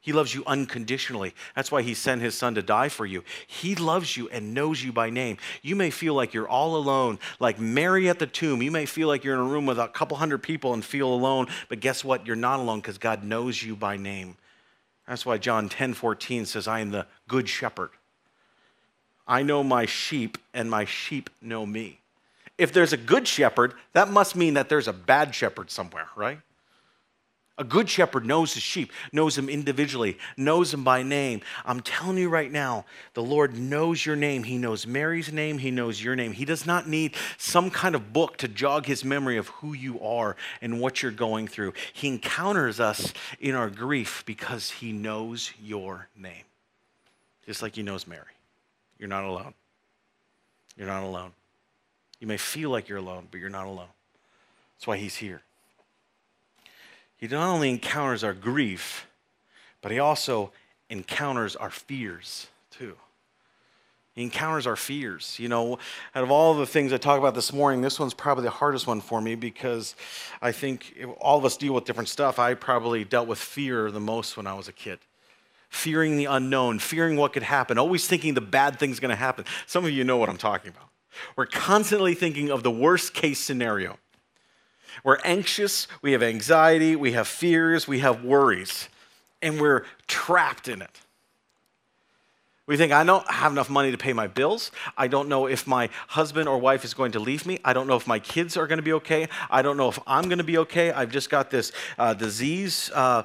He 0.03 0.11
loves 0.11 0.35
you 0.35 0.43
unconditionally. 0.45 1.33
That's 1.55 1.71
why 1.71 1.81
he 1.81 1.93
sent 1.93 2.21
his 2.21 2.35
son 2.35 2.55
to 2.55 2.61
die 2.61 2.89
for 2.89 3.05
you. 3.05 3.23
He 3.47 3.73
loves 3.73 4.17
you 4.17 4.27
and 4.27 4.53
knows 4.53 4.83
you 4.83 4.91
by 4.91 5.09
name. 5.09 5.37
You 5.61 5.77
may 5.77 5.91
feel 5.91 6.13
like 6.13 6.33
you're 6.33 6.47
all 6.47 6.75
alone, 6.75 7.19
like 7.39 7.57
Mary 7.57 8.09
at 8.09 8.19
the 8.19 8.27
tomb. 8.27 8.61
You 8.61 8.69
may 8.69 8.85
feel 8.85 9.07
like 9.07 9.23
you're 9.23 9.35
in 9.35 9.39
a 9.39 9.45
room 9.45 9.65
with 9.65 9.79
a 9.79 9.87
couple 9.87 10.17
hundred 10.17 10.43
people 10.43 10.73
and 10.73 10.83
feel 10.83 11.07
alone, 11.07 11.47
but 11.69 11.79
guess 11.79 12.03
what? 12.03 12.27
You're 12.27 12.35
not 12.35 12.59
alone 12.59 12.81
because 12.81 12.97
God 12.97 13.23
knows 13.23 13.63
you 13.63 13.77
by 13.77 13.95
name. 13.95 14.35
That's 15.07 15.25
why 15.25 15.37
John 15.37 15.69
10 15.69 15.93
14 15.93 16.47
says, 16.47 16.67
I 16.67 16.81
am 16.81 16.91
the 16.91 17.07
good 17.29 17.47
shepherd. 17.47 17.91
I 19.25 19.41
know 19.41 19.63
my 19.63 19.85
sheep, 19.85 20.37
and 20.53 20.69
my 20.69 20.83
sheep 20.83 21.29
know 21.41 21.65
me. 21.65 22.01
If 22.57 22.73
there's 22.73 22.91
a 22.91 22.97
good 22.97 23.25
shepherd, 23.25 23.73
that 23.93 24.09
must 24.09 24.35
mean 24.35 24.55
that 24.55 24.67
there's 24.67 24.89
a 24.89 24.93
bad 24.93 25.33
shepherd 25.33 25.71
somewhere, 25.71 26.09
right? 26.17 26.39
A 27.59 27.63
good 27.63 27.87
shepherd 27.87 28.25
knows 28.25 28.55
his 28.55 28.63
sheep, 28.63 28.91
knows 29.11 29.35
them 29.35 29.47
individually, 29.47 30.17
knows 30.37 30.71
them 30.71 30.83
by 30.83 31.03
name. 31.03 31.41
I'm 31.65 31.81
telling 31.81 32.17
you 32.17 32.27
right 32.27 32.51
now, 32.51 32.85
the 33.13 33.21
Lord 33.21 33.55
knows 33.55 34.03
your 34.03 34.15
name. 34.15 34.43
He 34.43 34.57
knows 34.57 34.87
Mary's 34.87 35.31
name, 35.31 35.59
He 35.59 35.69
knows 35.69 36.03
your 36.03 36.15
name. 36.15 36.31
He 36.31 36.45
does 36.45 36.65
not 36.65 36.89
need 36.89 37.15
some 37.37 37.69
kind 37.69 37.93
of 37.93 38.11
book 38.11 38.37
to 38.37 38.47
jog 38.47 38.87
his 38.87 39.05
memory 39.05 39.37
of 39.37 39.49
who 39.49 39.73
you 39.73 40.01
are 40.01 40.35
and 40.63 40.81
what 40.81 41.03
you're 41.03 41.11
going 41.11 41.47
through. 41.47 41.73
He 41.93 42.07
encounters 42.07 42.79
us 42.79 43.13
in 43.39 43.53
our 43.53 43.69
grief 43.69 44.23
because 44.25 44.71
He 44.71 44.91
knows 44.91 45.51
your 45.63 46.07
name, 46.17 46.45
just 47.45 47.61
like 47.61 47.75
He 47.75 47.83
knows 47.83 48.07
Mary. 48.07 48.23
You're 48.97 49.09
not 49.09 49.25
alone. 49.25 49.53
You're 50.75 50.87
not 50.87 51.03
alone. 51.03 51.33
You 52.19 52.25
may 52.25 52.37
feel 52.37 52.71
like 52.71 52.89
you're 52.89 52.97
alone, 52.97 53.27
but 53.29 53.39
you're 53.39 53.49
not 53.51 53.67
alone. 53.67 53.93
That's 54.75 54.87
why 54.87 54.97
He's 54.97 55.17
here. 55.17 55.43
He 57.17 57.27
not 57.27 57.53
only 57.53 57.69
encounters 57.69 58.23
our 58.23 58.33
grief, 58.33 59.07
but 59.81 59.91
he 59.91 59.99
also 59.99 60.51
encounters 60.89 61.55
our 61.55 61.69
fears 61.69 62.47
too. 62.71 62.95
He 64.13 64.21
encounters 64.21 64.67
our 64.67 64.75
fears. 64.75 65.37
You 65.39 65.49
know, 65.49 65.79
out 66.13 66.23
of 66.23 66.29
all 66.29 66.53
the 66.53 66.67
things 66.67 66.93
I 66.93 66.97
talk 66.97 67.17
about 67.17 67.33
this 67.33 67.51
morning, 67.51 67.81
this 67.81 67.99
one's 67.99 68.13
probably 68.13 68.43
the 68.43 68.51
hardest 68.51 68.85
one 68.85 69.01
for 69.01 69.19
me 69.19 69.35
because 69.35 69.95
I 70.41 70.51
think 70.51 71.03
all 71.19 71.37
of 71.37 71.45
us 71.45 71.57
deal 71.57 71.73
with 71.73 71.85
different 71.85 72.09
stuff. 72.09 72.37
I 72.37 72.53
probably 72.53 73.03
dealt 73.03 73.27
with 73.27 73.39
fear 73.39 73.89
the 73.89 73.99
most 73.99 74.37
when 74.37 74.45
I 74.45 74.53
was 74.53 74.67
a 74.67 74.73
kid. 74.73 74.99
Fearing 75.69 76.17
the 76.17 76.25
unknown, 76.25 76.77
fearing 76.77 77.17
what 77.17 77.33
could 77.33 77.41
happen, 77.41 77.79
always 77.79 78.07
thinking 78.07 78.35
the 78.35 78.41
bad 78.41 78.77
thing's 78.77 78.99
to 78.99 79.15
happen. 79.15 79.45
Some 79.65 79.85
of 79.85 79.91
you 79.91 80.03
know 80.03 80.17
what 80.17 80.29
I'm 80.29 80.37
talking 80.37 80.69
about. 80.69 80.89
We're 81.35 81.47
constantly 81.47 82.13
thinking 82.13 82.51
of 82.51 82.61
the 82.61 82.71
worst 82.71 83.15
case 83.15 83.39
scenario. 83.39 83.97
We're 85.03 85.19
anxious, 85.23 85.87
we 86.01 86.11
have 86.13 86.23
anxiety, 86.23 86.95
we 86.95 87.13
have 87.13 87.27
fears, 87.27 87.87
we 87.87 87.99
have 87.99 88.23
worries, 88.23 88.89
and 89.41 89.59
we're 89.59 89.85
trapped 90.07 90.67
in 90.67 90.81
it. 90.81 90.99
We 92.65 92.77
think, 92.77 92.93
I 92.93 93.03
don't 93.03 93.29
have 93.29 93.51
enough 93.51 93.69
money 93.69 93.91
to 93.91 93.97
pay 93.97 94.13
my 94.13 94.27
bills. 94.27 94.71
I 94.95 95.09
don't 95.09 95.27
know 95.27 95.47
if 95.47 95.67
my 95.67 95.89
husband 96.07 96.47
or 96.47 96.57
wife 96.57 96.85
is 96.85 96.93
going 96.93 97.11
to 97.11 97.19
leave 97.19 97.45
me. 97.45 97.59
I 97.65 97.73
don't 97.73 97.87
know 97.87 97.97
if 97.97 98.07
my 98.07 98.19
kids 98.19 98.55
are 98.55 98.67
going 98.67 98.77
to 98.77 98.83
be 98.83 98.93
okay. 98.93 99.27
I 99.49 99.61
don't 99.61 99.75
know 99.75 99.89
if 99.89 99.99
I'm 100.07 100.29
going 100.29 100.37
to 100.37 100.45
be 100.45 100.57
okay. 100.59 100.89
I've 100.93 101.11
just 101.11 101.29
got 101.29 101.51
this 101.51 101.73
uh, 101.97 102.13
disease 102.13 102.89
uh, 102.95 103.23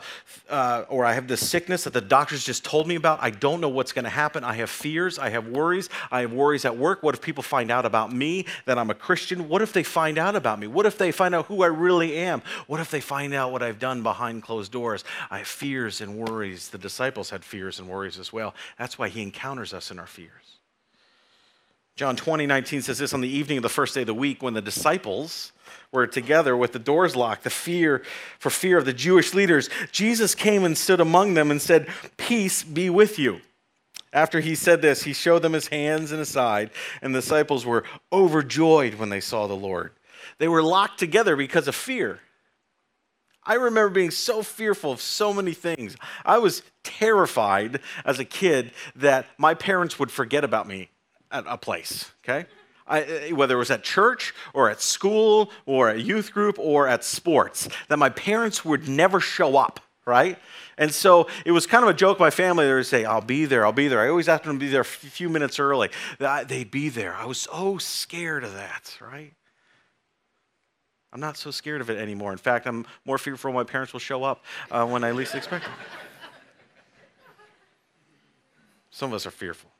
uh, 0.51 0.87
or 0.89 1.05
I 1.05 1.13
have 1.13 1.29
this 1.29 1.49
sickness 1.49 1.85
that 1.85 1.93
the 1.93 2.01
doctors 2.01 2.43
just 2.43 2.65
told 2.65 2.89
me 2.89 2.97
about. 2.97 3.23
I 3.23 3.31
don't 3.31 3.61
know 3.61 3.69
what's 3.69 3.93
going 3.93 4.07
to 4.07 4.11
happen. 4.11 4.43
I 4.43 4.55
have 4.55 4.71
fears. 4.71 5.21
I 5.21 5.29
have 5.29 5.47
worries. 5.47 5.89
I 6.11 6.23
have 6.23 6.33
worries 6.33 6.65
at 6.65 6.77
work. 6.77 7.05
What 7.05 7.15
if 7.15 7.21
people 7.21 7.45
find 7.45 7.71
out 7.71 7.87
about 7.87 8.13
me 8.13 8.45
that 8.65 8.77
I'm 8.77 8.91
a 8.91 8.95
Christian? 8.95 9.49
What 9.49 9.63
if 9.63 9.73
they 9.73 9.85
find 9.85 10.19
out 10.19 10.35
about 10.35 10.59
me? 10.59 10.67
What 10.67 10.85
if 10.85 10.99
they 10.99 11.13
find 11.13 11.33
out 11.33 11.47
who 11.47 11.63
I 11.63 11.69
really 11.69 12.17
am? 12.17 12.43
What 12.67 12.81
if 12.81 12.91
they 12.91 13.01
find 13.01 13.33
out 13.35 13.53
what 13.53 13.63
I've 13.63 13.79
done 13.79 14.03
behind 14.03 14.43
closed 14.43 14.73
doors? 14.73 15.05
I 15.31 15.39
have 15.39 15.47
fears 15.47 16.01
and 16.01 16.17
worries. 16.17 16.71
The 16.71 16.79
disciples 16.79 17.31
had 17.31 17.45
fears 17.45 17.79
and 17.79 17.89
worries 17.89 18.19
as 18.19 18.33
well. 18.33 18.53
That's 18.81 18.99
why 18.99 19.09
he 19.09 19.28
encounters 19.29 19.75
us 19.75 19.91
in 19.91 19.99
our 19.99 20.07
fears. 20.07 20.57
John 21.97 22.17
20, 22.17 22.47
19 22.47 22.83
says 22.83 22.99
this 22.99 23.13
on 23.13 23.21
the 23.21 23.29
evening 23.29 23.59
of 23.59 23.63
the 23.63 23.69
first 23.69 23.95
day 23.95 24.01
of 24.01 24.07
the 24.07 24.15
week 24.15 24.43
when 24.43 24.55
the 24.55 24.63
disciples 24.63 25.53
were 25.93 26.07
together 26.07 26.57
with 26.57 26.73
the 26.73 26.79
doors 26.79 27.15
locked, 27.15 27.45
the 27.45 27.51
fear 27.51 28.03
for 28.39 28.51
fear 28.51 28.79
of 28.79 28.85
the 28.85 28.93
Jewish 28.93 29.35
leaders, 29.35 29.69
Jesus 29.93 30.35
came 30.35 30.65
and 30.65 30.79
stood 30.79 31.01
among 31.01 31.35
them 31.35 31.51
and 31.51 31.61
said, 31.61 31.89
Peace 32.17 32.63
be 32.63 32.89
with 32.89 33.19
you. 33.19 33.41
After 34.13 34.41
he 34.41 34.55
said 34.55 34.81
this, 34.81 35.03
he 35.03 35.13
showed 35.13 35.43
them 35.43 35.53
his 35.53 35.69
hands 35.69 36.11
and 36.13 36.21
his 36.21 36.31
side, 36.31 36.71
and 37.03 37.15
the 37.15 37.21
disciples 37.21 37.67
were 37.67 37.85
overjoyed 38.13 38.95
when 38.95 39.11
they 39.11 39.21
saw 39.21 39.47
the 39.47 39.55
Lord. 39.55 39.93
They 40.39 40.49
were 40.49 40.63
locked 40.63 40.99
together 40.99 41.37
because 41.37 41.69
of 41.69 41.75
fear. 41.75 42.21
I 43.49 43.55
remember 43.55 43.89
being 43.89 44.11
so 44.11 44.43
fearful 44.43 44.93
of 44.93 45.01
so 45.01 45.33
many 45.33 45.55
things. 45.55 45.97
I 46.25 46.37
was 46.37 46.63
terrified 46.85 47.81
as 48.05 48.19
a 48.19 48.25
kid 48.25 48.73
that 48.95 49.25
my 49.39 49.55
parents 49.55 49.99
would 49.99 50.11
forget 50.11 50.45
about 50.45 50.69
me 50.69 50.91
at 51.33 51.45
a 51.47 51.57
place, 51.57 52.13
okay? 52.23 52.47
I, 52.87 53.01
eh, 53.01 53.31
whether 53.33 53.55
it 53.55 53.59
was 53.59 53.71
at 53.71 53.83
church 53.83 54.35
or 54.53 54.69
at 54.69 54.83
school 54.83 55.51
or 55.65 55.89
at 55.89 56.01
youth 56.01 56.33
group 56.33 56.59
or 56.59 56.87
at 56.87 57.05
sports, 57.05 57.71
that 57.89 57.99
my 57.99 58.11
parents 58.11 58.67
would 58.67 58.87
never 58.87 59.19
show 59.19 59.57
up, 59.57 59.81
right? 60.05 60.39
And 60.77 60.93
so 60.93 61.27
it 61.47 61.53
was 61.53 61.67
kind 61.67 61.83
of 61.83 61.89
a 61.89 61.95
joke 61.95 62.21
my 62.21 62.31
family. 62.31 62.67
They 62.67 62.75
would 62.75 62.87
say, 62.87 63.07
I'll 63.07 63.23
be 63.23 63.47
there, 63.47 63.65
I'll 63.65 63.73
be 63.73 63.89
there. 63.89 64.01
I 64.01 64.11
always 64.11 64.29
asked 64.29 64.45
them 64.45 64.59
to 64.59 64.65
be 64.65 64.71
there 64.71 64.83
a 64.83 64.85
few 64.85 65.31
minutes 65.31 65.59
early. 65.59 65.89
They'd 66.19 66.71
be 66.71 66.91
there. 66.91 67.15
I 67.15 67.25
was 67.25 67.39
so 67.39 67.79
scared 67.79 68.45
of 68.45 68.53
that, 68.53 68.99
right? 69.01 69.33
I'm 71.13 71.21
not 71.21 71.37
so 71.37 71.51
scared 71.51 71.81
of 71.81 71.89
it 71.89 71.99
anymore. 71.99 72.33
In 72.33 72.39
fact, 72.39 72.67
I'm 72.67 72.87
more 73.05 73.19
fearful 73.19 73.53
my 73.53 73.65
parents 73.65 73.93
will 73.93 74.01
show 74.01 74.25
up 74.25 74.45
uh, 74.71 74.87
when 74.87 75.05
I 75.05 75.13
least 75.13 75.35
expect 75.35 75.65
it. 75.65 75.71
Some 78.91 79.11
of 79.11 79.15
us 79.15 79.27
are 79.27 79.31
fearful, 79.31 79.71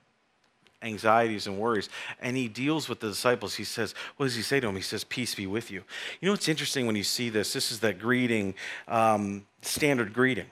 anxieties 0.81 1.49
and 1.49 1.59
worries. 1.59 1.89
And 2.23 2.37
he 2.37 2.47
deals 2.47 2.89
with 2.89 3.01
the 3.01 3.09
disciples. 3.09 3.57
He 3.57 3.65
says, 3.65 3.95
What 4.17 4.27
does 4.27 4.37
he 4.37 4.43
say 4.43 4.61
to 4.61 4.69
them? 4.69 4.77
He 4.77 4.83
says, 4.83 5.03
Peace 5.03 5.35
be 5.35 5.47
with 5.47 5.73
you. 5.73 5.83
You 6.21 6.27
know 6.27 6.33
what's 6.33 6.49
interesting 6.49 6.87
when 6.87 6.95
you 6.95 7.03
see 7.03 7.29
this? 7.29 7.53
This 7.53 7.73
is 7.73 7.81
that 7.81 7.99
greeting, 7.99 8.55
um, 8.87 9.45
standard 9.61 10.15
greeting, 10.15 10.47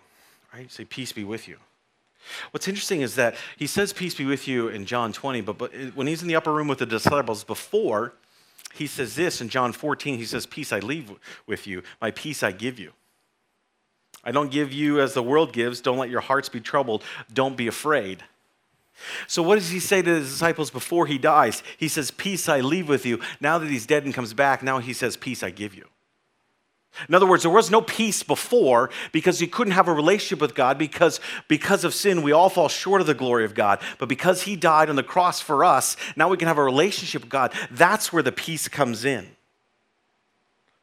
right? 0.53 0.71
Say, 0.71 0.85
Peace 0.85 1.13
be 1.13 1.23
with 1.23 1.47
you. 1.47 1.59
What's 2.51 2.67
interesting 2.67 3.03
is 3.03 3.15
that 3.15 3.37
he 3.57 3.69
says, 3.69 3.93
Peace 3.93 4.17
be 4.17 4.25
with 4.25 4.49
you 4.49 4.67
in 4.67 4.85
John 4.85 5.13
20, 5.13 5.43
but, 5.43 5.59
but 5.59 5.73
when 5.95 6.09
he's 6.09 6.23
in 6.23 6.29
the 6.29 6.35
upper 6.35 6.53
room 6.53 6.67
with 6.67 6.79
the 6.79 6.87
disciples 6.87 7.45
before, 7.45 8.15
he 8.77 8.87
says 8.87 9.15
this 9.15 9.41
in 9.41 9.49
John 9.49 9.73
14. 9.73 10.19
He 10.19 10.25
says, 10.25 10.47
Peace 10.47 10.73
I 10.73 10.79
leave 10.79 11.11
with 11.47 11.67
you, 11.67 11.83
my 12.01 12.11
peace 12.11 12.43
I 12.43 12.53
give 12.53 12.79
you. 12.79 12.93
I 14.25 14.33
don't 14.33 14.51
give 14.51 14.73
you 14.73 15.01
as 15.01 15.15
the 15.15 15.23
world 15.23 15.53
gives. 15.53 15.81
Don't 15.81 15.99
let 15.99 16.11
your 16.11 16.21
hearts 16.21 16.49
be 16.49 16.61
troubled. 16.61 17.05
Don't 17.33 17.57
be 17.57 17.69
afraid. 17.69 18.25
So, 19.27 19.43
what 19.43 19.57
does 19.57 19.71
he 19.71 19.79
say 19.79 20.03
to 20.03 20.11
his 20.17 20.31
disciples 20.31 20.71
before 20.71 21.07
he 21.07 21.19
dies? 21.19 21.63
He 21.77 21.89
says, 21.89 22.11
Peace 22.11 22.49
I 22.49 22.61
leave 22.61 22.89
with 22.89 23.07
you. 23.07 23.21
Now 23.41 23.59
that 23.59 23.71
he's 23.71 23.87
dead 23.87 24.05
and 24.05 24.15
comes 24.15 24.35
back, 24.35 24.63
now 24.63 24.79
he 24.79 24.93
says, 24.93 25.17
Peace 25.17 25.43
I 25.43 25.51
give 25.51 25.75
you. 25.75 25.87
In 27.09 27.15
other 27.15 27.27
words, 27.27 27.43
there 27.43 27.53
was 27.53 27.71
no 27.71 27.81
peace 27.81 28.23
before 28.23 28.91
because 29.13 29.41
you 29.41 29.49
couldn't 29.49 29.75
have 29.75 29.89
a 29.89 29.93
relationship 29.93 30.41
with 30.41 30.55
God 30.55 30.79
because, 30.79 31.21
because 31.49 31.85
of 31.85 31.95
sin, 31.95 32.23
we 32.23 32.33
all 32.33 32.49
fall 32.49 32.69
short 32.69 33.01
of 33.01 33.07
the 33.07 33.15
glory 33.15 33.45
of 33.45 33.55
God. 33.55 33.81
But 33.99 34.09
because 34.09 34.43
He 34.43 34.57
died 34.57 34.89
on 34.89 34.97
the 34.97 35.03
cross 35.03 35.41
for 35.41 35.65
us, 35.65 35.97
now 36.17 36.29
we 36.29 36.37
can 36.37 36.49
have 36.49 36.59
a 36.59 36.65
relationship 36.65 37.23
with 37.23 37.31
God. 37.31 37.53
That's 37.71 38.13
where 38.13 38.23
the 38.23 38.33
peace 38.33 38.69
comes 38.69 39.05
in. 39.05 39.29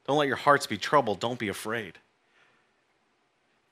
Don't 0.08 0.17
let 0.17 0.27
your 0.27 0.38
hearts 0.38 0.67
be 0.67 0.77
troubled. 0.77 1.20
Don't 1.20 1.39
be 1.39 1.48
afraid. 1.48 1.98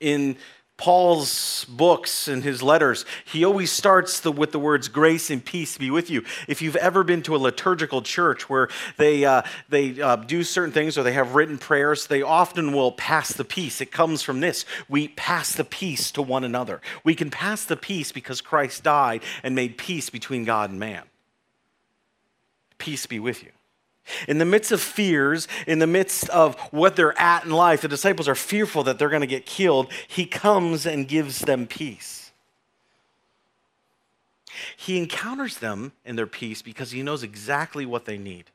In 0.00 0.36
Paul's 0.76 1.64
books 1.66 2.26
and 2.26 2.42
his 2.42 2.62
letters, 2.62 3.04
he 3.24 3.44
always 3.44 3.70
starts 3.70 4.20
the, 4.20 4.32
with 4.32 4.50
the 4.52 4.58
words 4.58 4.88
grace 4.88 5.30
and 5.30 5.44
peace 5.44 5.78
be 5.78 5.90
with 5.90 6.10
you. 6.10 6.24
If 6.48 6.60
you've 6.60 6.76
ever 6.76 7.04
been 7.04 7.22
to 7.22 7.36
a 7.36 7.38
liturgical 7.38 8.02
church 8.02 8.48
where 8.48 8.68
they, 8.96 9.24
uh, 9.24 9.42
they 9.68 10.00
uh, 10.00 10.16
do 10.16 10.42
certain 10.42 10.72
things 10.72 10.98
or 10.98 11.04
they 11.04 11.12
have 11.12 11.34
written 11.34 11.58
prayers, 11.58 12.08
they 12.08 12.22
often 12.22 12.72
will 12.72 12.90
pass 12.92 13.32
the 13.32 13.44
peace. 13.44 13.80
It 13.80 13.92
comes 13.92 14.22
from 14.22 14.40
this. 14.40 14.64
We 14.88 15.08
pass 15.08 15.54
the 15.54 15.64
peace 15.64 16.10
to 16.12 16.22
one 16.22 16.42
another. 16.42 16.80
We 17.04 17.14
can 17.14 17.30
pass 17.30 17.64
the 17.64 17.76
peace 17.76 18.10
because 18.10 18.40
Christ 18.40 18.82
died 18.82 19.22
and 19.44 19.54
made 19.54 19.78
peace 19.78 20.10
between 20.10 20.44
God 20.44 20.70
and 20.70 20.80
man. 20.80 21.04
Peace 22.78 23.06
be 23.06 23.20
with 23.20 23.44
you. 23.44 23.50
In 24.28 24.38
the 24.38 24.44
midst 24.44 24.72
of 24.72 24.80
fears, 24.80 25.48
in 25.66 25.78
the 25.78 25.86
midst 25.86 26.28
of 26.30 26.58
what 26.70 26.96
they're 26.96 27.18
at 27.18 27.44
in 27.44 27.50
life, 27.50 27.82
the 27.82 27.88
disciples 27.88 28.28
are 28.28 28.34
fearful 28.34 28.82
that 28.84 28.98
they're 28.98 29.08
going 29.08 29.20
to 29.20 29.26
get 29.26 29.46
killed. 29.46 29.90
He 30.08 30.26
comes 30.26 30.86
and 30.86 31.08
gives 31.08 31.40
them 31.40 31.66
peace. 31.66 32.32
He 34.76 34.98
encounters 34.98 35.58
them 35.58 35.92
in 36.04 36.16
their 36.16 36.26
peace 36.26 36.62
because 36.62 36.90
he 36.90 37.02
knows 37.02 37.22
exactly 37.22 37.86
what 37.86 38.04
they 38.04 38.18
need. 38.18 38.50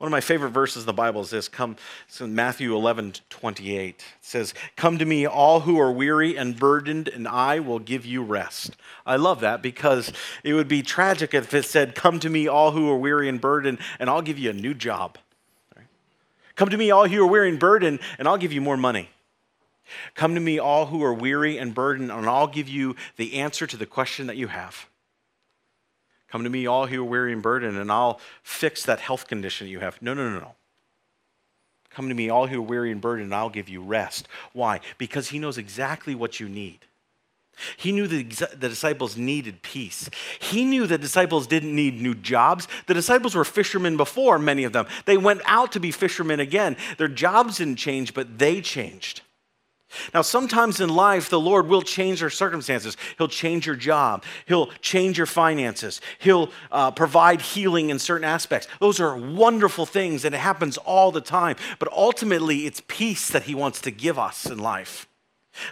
One 0.00 0.08
of 0.08 0.12
my 0.12 0.22
favorite 0.22 0.52
verses 0.52 0.84
in 0.84 0.86
the 0.86 0.94
Bible 0.94 1.20
is 1.20 1.28
this. 1.28 1.46
Come, 1.46 1.76
in 2.20 2.34
Matthew 2.34 2.74
11, 2.74 3.16
28. 3.28 3.88
It 3.88 4.04
says, 4.22 4.54
Come 4.74 4.96
to 4.96 5.04
me, 5.04 5.26
all 5.26 5.60
who 5.60 5.78
are 5.78 5.92
weary 5.92 6.38
and 6.38 6.58
burdened, 6.58 7.08
and 7.08 7.28
I 7.28 7.60
will 7.60 7.78
give 7.78 8.06
you 8.06 8.22
rest. 8.22 8.78
I 9.04 9.16
love 9.16 9.40
that 9.40 9.60
because 9.60 10.10
it 10.42 10.54
would 10.54 10.68
be 10.68 10.80
tragic 10.80 11.34
if 11.34 11.52
it 11.52 11.66
said, 11.66 11.94
Come 11.94 12.18
to 12.20 12.30
me, 12.30 12.48
all 12.48 12.70
who 12.70 12.88
are 12.88 12.96
weary 12.96 13.28
and 13.28 13.42
burdened, 13.42 13.76
and 13.98 14.08
I'll 14.08 14.22
give 14.22 14.38
you 14.38 14.48
a 14.48 14.54
new 14.54 14.72
job. 14.72 15.18
Come 16.56 16.70
to 16.70 16.78
me, 16.78 16.90
all 16.90 17.06
who 17.06 17.22
are 17.22 17.30
weary 17.30 17.50
and 17.50 17.60
burdened, 17.60 18.00
and 18.18 18.26
I'll 18.26 18.38
give 18.38 18.54
you 18.54 18.62
more 18.62 18.78
money. 18.78 19.10
Come 20.14 20.34
to 20.34 20.40
me, 20.40 20.58
all 20.58 20.86
who 20.86 21.04
are 21.04 21.12
weary 21.12 21.58
and 21.58 21.74
burdened, 21.74 22.10
and 22.10 22.26
I'll 22.26 22.46
give 22.46 22.70
you 22.70 22.96
the 23.18 23.34
answer 23.34 23.66
to 23.66 23.76
the 23.76 23.84
question 23.84 24.28
that 24.28 24.38
you 24.38 24.46
have. 24.46 24.86
Come 26.30 26.44
to 26.44 26.50
me, 26.50 26.66
all 26.66 26.86
who 26.86 27.00
are 27.00 27.04
weary 27.04 27.32
and 27.32 27.42
burdened, 27.42 27.76
and 27.76 27.90
I'll 27.90 28.20
fix 28.42 28.84
that 28.84 29.00
health 29.00 29.26
condition 29.26 29.66
you 29.66 29.80
have. 29.80 30.00
No, 30.00 30.14
no, 30.14 30.30
no, 30.30 30.38
no. 30.38 30.54
Come 31.90 32.08
to 32.08 32.14
me, 32.14 32.30
all 32.30 32.46
who 32.46 32.60
are 32.60 32.62
weary 32.62 32.92
and 32.92 33.00
burdened, 33.00 33.26
and 33.26 33.34
I'll 33.34 33.50
give 33.50 33.68
you 33.68 33.82
rest. 33.82 34.28
Why? 34.52 34.80
Because 34.96 35.28
He 35.28 35.40
knows 35.40 35.58
exactly 35.58 36.14
what 36.14 36.38
you 36.38 36.48
need. 36.48 36.86
He 37.76 37.92
knew 37.92 38.06
the, 38.06 38.22
the 38.22 38.68
disciples 38.68 39.16
needed 39.16 39.62
peace. 39.62 40.08
He 40.38 40.64
knew 40.64 40.86
the 40.86 40.96
disciples 40.96 41.46
didn't 41.46 41.74
need 41.74 42.00
new 42.00 42.14
jobs. 42.14 42.68
The 42.86 42.94
disciples 42.94 43.34
were 43.34 43.44
fishermen 43.44 43.96
before, 43.96 44.38
many 44.38 44.64
of 44.64 44.72
them. 44.72 44.86
They 45.04 45.16
went 45.16 45.42
out 45.44 45.72
to 45.72 45.80
be 45.80 45.90
fishermen 45.90 46.40
again. 46.40 46.76
Their 46.96 47.08
jobs 47.08 47.58
didn't 47.58 47.76
change, 47.76 48.14
but 48.14 48.38
they 48.38 48.60
changed. 48.60 49.22
Now, 50.14 50.22
sometimes 50.22 50.80
in 50.80 50.88
life, 50.88 51.28
the 51.28 51.40
Lord 51.40 51.66
will 51.66 51.82
change 51.82 52.22
our 52.22 52.30
circumstances. 52.30 52.96
He'll 53.18 53.28
change 53.28 53.66
your 53.66 53.76
job. 53.76 54.24
He'll 54.46 54.68
change 54.80 55.18
your 55.18 55.26
finances. 55.26 56.00
He'll 56.18 56.50
uh, 56.70 56.92
provide 56.92 57.40
healing 57.40 57.90
in 57.90 57.98
certain 57.98 58.24
aspects. 58.24 58.68
Those 58.80 59.00
are 59.00 59.16
wonderful 59.16 59.86
things, 59.86 60.24
and 60.24 60.34
it 60.34 60.38
happens 60.38 60.76
all 60.78 61.10
the 61.10 61.20
time. 61.20 61.56
But 61.78 61.92
ultimately, 61.92 62.66
it's 62.66 62.82
peace 62.86 63.28
that 63.30 63.44
He 63.44 63.54
wants 63.54 63.80
to 63.82 63.90
give 63.90 64.18
us 64.18 64.46
in 64.46 64.58
life. 64.58 65.09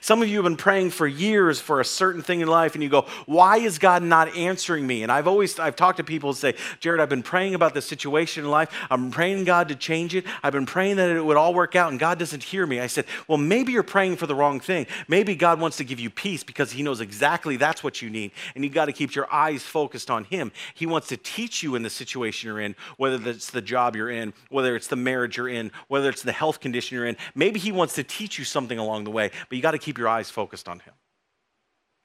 Some 0.00 0.22
of 0.22 0.28
you 0.28 0.36
have 0.38 0.44
been 0.44 0.56
praying 0.56 0.90
for 0.90 1.06
years 1.06 1.60
for 1.60 1.80
a 1.80 1.84
certain 1.84 2.20
thing 2.20 2.40
in 2.40 2.48
life, 2.48 2.74
and 2.74 2.82
you 2.82 2.88
go, 2.88 3.06
Why 3.26 3.58
is 3.58 3.78
God 3.78 4.02
not 4.02 4.36
answering 4.36 4.86
me? 4.86 5.04
And 5.04 5.12
I've 5.12 5.28
always 5.28 5.58
I've 5.58 5.76
talked 5.76 5.98
to 5.98 6.04
people 6.04 6.30
and 6.30 6.36
say, 6.36 6.54
Jared, 6.80 7.00
I've 7.00 7.08
been 7.08 7.22
praying 7.22 7.54
about 7.54 7.74
this 7.74 7.86
situation 7.86 8.44
in 8.44 8.50
life. 8.50 8.70
I'm 8.90 9.12
praying 9.12 9.44
God 9.44 9.68
to 9.68 9.76
change 9.76 10.16
it. 10.16 10.24
I've 10.42 10.52
been 10.52 10.66
praying 10.66 10.96
that 10.96 11.10
it 11.10 11.24
would 11.24 11.36
all 11.36 11.54
work 11.54 11.76
out, 11.76 11.90
and 11.90 12.00
God 12.00 12.18
doesn't 12.18 12.42
hear 12.42 12.66
me. 12.66 12.80
I 12.80 12.88
said, 12.88 13.04
Well, 13.28 13.38
maybe 13.38 13.72
you're 13.72 13.84
praying 13.84 14.16
for 14.16 14.26
the 14.26 14.34
wrong 14.34 14.58
thing. 14.58 14.86
Maybe 15.06 15.36
God 15.36 15.60
wants 15.60 15.76
to 15.76 15.84
give 15.84 16.00
you 16.00 16.10
peace 16.10 16.42
because 16.42 16.72
He 16.72 16.82
knows 16.82 17.00
exactly 17.00 17.56
that's 17.56 17.84
what 17.84 18.02
you 18.02 18.10
need, 18.10 18.32
and 18.56 18.64
you 18.64 18.70
got 18.70 18.86
to 18.86 18.92
keep 18.92 19.14
your 19.14 19.32
eyes 19.32 19.62
focused 19.62 20.10
on 20.10 20.24
Him. 20.24 20.50
He 20.74 20.86
wants 20.86 21.06
to 21.08 21.16
teach 21.16 21.62
you 21.62 21.76
in 21.76 21.82
the 21.82 21.90
situation 21.90 22.48
you're 22.48 22.60
in, 22.60 22.74
whether 22.96 23.30
it's 23.30 23.50
the 23.50 23.62
job 23.62 23.94
you're 23.94 24.10
in, 24.10 24.34
whether 24.50 24.74
it's 24.74 24.88
the 24.88 24.96
marriage 24.96 25.36
you're 25.36 25.48
in, 25.48 25.70
whether 25.86 26.08
it's 26.08 26.22
the 26.22 26.32
health 26.32 26.58
condition 26.58 26.96
you're 26.96 27.06
in. 27.06 27.16
Maybe 27.36 27.60
He 27.60 27.70
wants 27.70 27.94
to 27.94 28.02
teach 28.02 28.40
you 28.40 28.44
something 28.44 28.78
along 28.78 29.04
the 29.04 29.10
way, 29.10 29.30
but 29.48 29.56
you 29.56 29.62
got 29.68 29.72
to 29.72 29.78
keep 29.78 29.98
your 29.98 30.08
eyes 30.08 30.30
focused 30.30 30.66
on 30.66 30.78
Him. 30.78 30.94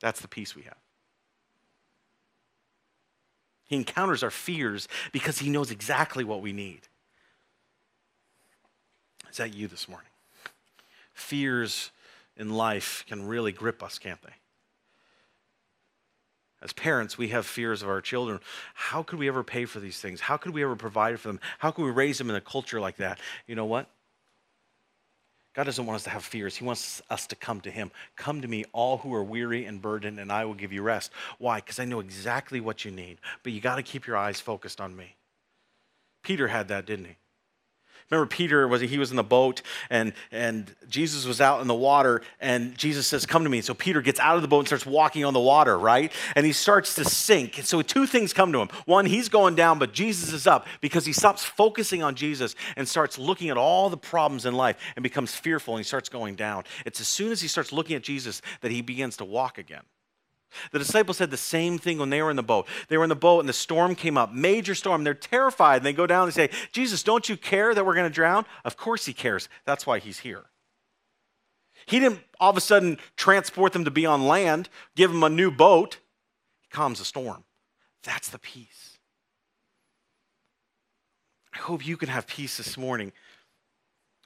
That's 0.02 0.19
the 0.19 0.28
peace 0.28 0.54
we 0.54 0.63
have. 0.63 0.76
He 3.63 3.78
encounters 3.78 4.21
our 4.21 4.32
fears 4.32 4.89
because 5.13 5.39
He 5.39 5.49
knows 5.49 5.71
exactly 5.71 6.26
what 6.26 6.41
we 6.41 6.52
need. 6.52 6.82
Is 9.32 9.38
that 9.38 9.54
you 9.54 9.69
this 9.69 9.88
morning? 9.88 10.10
Fears 11.13 11.91
in 12.36 12.49
life 12.49 13.06
can 13.08 13.26
really 13.26 13.54
grip 13.54 13.82
us, 13.82 13.97
can't 13.97 14.21
they? 14.21 14.34
As 16.62 16.73
parents, 16.73 17.17
we 17.17 17.30
have 17.30 17.45
fears 17.45 17.82
of 17.82 17.88
our 17.88 18.02
children. 18.02 18.41
How 18.73 19.04
could 19.04 19.19
we 19.19 19.30
ever 19.30 19.41
pay 19.41 19.63
for 19.63 19.80
these 19.80 20.02
things? 20.02 20.19
How 20.19 20.36
could 20.36 20.54
we 20.54 20.63
ever 20.63 20.76
provide 20.76 21.17
for 21.17 21.30
them? 21.30 21.39
How 21.60 21.71
could 21.71 21.86
we 21.86 21.91
raise 21.91 22.17
them 22.17 22.30
in 22.30 22.36
a 22.36 22.41
culture 22.41 22.82
like 22.82 22.97
that? 22.97 23.19
You 23.47 23.56
know 23.56 23.65
what? 23.65 23.88
God 25.54 25.66
doesn't 25.66 25.86
want 25.86 25.98
us 25.98 26.04
to 26.06 26.10
have 26.10 26.24
fears. 26.24 26.56
He 26.56 26.66
wants 26.66 27.02
us 27.10 27.28
to 27.28 27.36
come 27.36 27.62
to 27.62 27.72
Him. 27.72 27.92
Come 28.16 28.42
to 28.42 28.48
me, 28.48 28.66
all 28.74 28.98
who 28.98 29.13
are 29.13 29.24
weary 29.24 29.66
and 29.66 29.82
burdened, 29.82 30.20
and 30.20 30.32
I 30.32 30.46
will 30.46 30.56
give 30.56 30.74
you 30.74 30.82
rest. 30.82 31.12
Why? 31.38 31.58
Because 31.58 31.80
I 31.80 31.86
know 31.86 32.00
exactly 32.00 32.60
what 32.60 32.84
you 32.84 32.92
need. 32.92 33.20
But 33.44 33.54
you 33.54 33.62
got 33.62 33.76
to 33.76 33.84
keep 33.84 34.08
your 34.08 34.18
eyes 34.18 34.39
focused 34.39 34.82
on 34.82 34.96
me. 34.96 35.16
Peter 36.24 36.48
had 36.48 36.70
that, 36.70 36.86
didn't 36.86 37.06
he? 37.06 37.18
Remember, 38.10 38.28
Peter 38.28 38.68
was 38.68 38.82
he 38.82 38.98
was 38.98 39.12
in 39.12 39.18
the 39.18 39.24
boat 39.24 39.62
and 39.89 40.13
and 40.32 40.74
Jesus 40.89 41.26
was 41.26 41.42
out 41.42 41.62
in 41.62 41.68
the 41.68 41.74
water 41.74 42.22
and 42.39 42.78
Jesus 42.78 43.08
says, 43.08 43.26
"Come 43.26 43.44
to 43.44 43.50
me." 43.50 43.62
So 43.62 43.74
Peter 43.74 44.02
gets 44.02 44.20
out 44.20 44.36
of 44.36 44.42
the 44.42 44.48
boat 44.48 44.60
and 44.60 44.68
starts 44.68 44.86
walking 44.86 45.26
on 45.26 45.34
the 45.34 45.39
water, 45.39 45.78
right? 45.78 46.12
And 46.36 46.46
he 46.46 46.52
starts 46.52 46.96
to 46.96 47.06
sink. 47.06 47.58
And 47.58 47.68
so 47.68 47.82
two 47.82 48.06
things 48.06 48.34
come 48.34 48.52
to 48.54 48.60
him. 48.60 48.70
One, 48.86 49.06
he's 49.06 49.30
going 49.30 49.56
down, 49.56 49.80
but 49.80 49.94
Jesus 49.94 50.34
is 50.34 50.48
up 50.48 50.68
because 50.82 51.06
he 51.06 51.13
stops 51.13 51.44
focusing 51.44 52.04
on 52.04 52.16
Jesus 52.16 52.56
and 52.76 52.88
starts 52.88 53.18
looking 53.18 53.50
at 53.50 53.58
all 53.58 53.89
the 53.89 53.98
problems 53.98 54.46
in 54.46 54.54
life 54.54 54.78
and 54.96 55.04
becomes 55.04 55.34
fearful 55.34 55.76
and 55.76 55.80
he 55.80 55.88
starts 55.88 56.10
going 56.10 56.36
down. 56.36 56.63
It's 56.86 57.02
as 57.02 57.08
soon 57.08 57.32
as 57.32 57.42
he 57.42 57.48
starts 57.48 57.72
looking 57.72 57.96
at 57.96 58.04
Jesus 58.04 58.42
that 58.62 58.72
he 58.72 58.82
begins 58.82 59.18
to 59.18 59.26
walk 59.26 59.58
again. 59.58 59.84
The 60.72 60.80
disciples 60.80 61.18
said 61.18 61.32
the 61.32 61.38
same 61.38 61.78
thing 61.78 61.98
when 61.98 62.10
they 62.10 62.22
were 62.22 62.30
in 62.30 62.36
the 62.36 62.44
boat. 62.44 62.68
They 62.88 62.98
were 62.98 63.04
in 63.04 63.10
the 63.10 63.16
boat 63.16 63.39
and 63.39 63.50
the 63.50 63.54
storm 63.54 63.96
came 63.96 64.18
up, 64.18 64.32
major 64.32 64.76
storm. 64.76 65.04
They're 65.04 65.13
terrified. 65.13 65.78
And 65.78 65.86
they 65.86 65.94
go 65.94 66.08
down 66.08 66.24
and 66.24 66.34
they 66.34 66.48
say, 66.48 66.58
Jesus, 66.72 67.04
don't 67.04 67.28
you 67.28 67.38
care 67.38 67.74
that 67.74 67.86
we're 67.86 67.96
going 67.96 68.10
to 68.10 68.13
drown? 68.13 68.46
Of 68.66 68.78
course 68.78 69.06
he 69.06 69.13
cares. 69.13 69.50
That's 69.66 69.86
why 69.86 70.00
he's 70.00 70.20
here. 70.20 70.46
He 71.86 72.00
didn't 72.00 72.20
all 72.39 72.50
of 72.50 72.58
a 72.58 72.62
sudden 72.62 72.98
transport 73.18 73.74
them 73.74 73.86
to 73.86 73.92
be 73.92 74.06
on 74.06 74.28
land, 74.28 74.70
give 74.96 75.12
them 75.12 75.24
a 75.24 75.30
new 75.30 75.52
boat. 75.52 75.98
He 76.62 76.70
calms 76.70 77.00
the 77.00 77.06
storm. 77.06 77.44
That's 78.04 78.30
the 78.30 78.39
peace. 78.39 78.98
I 81.54 81.60
hope 81.60 81.86
you 81.86 81.98
can 81.98 82.10
have 82.10 82.28
peace 82.28 82.58
this 82.58 82.78
morning 82.78 83.12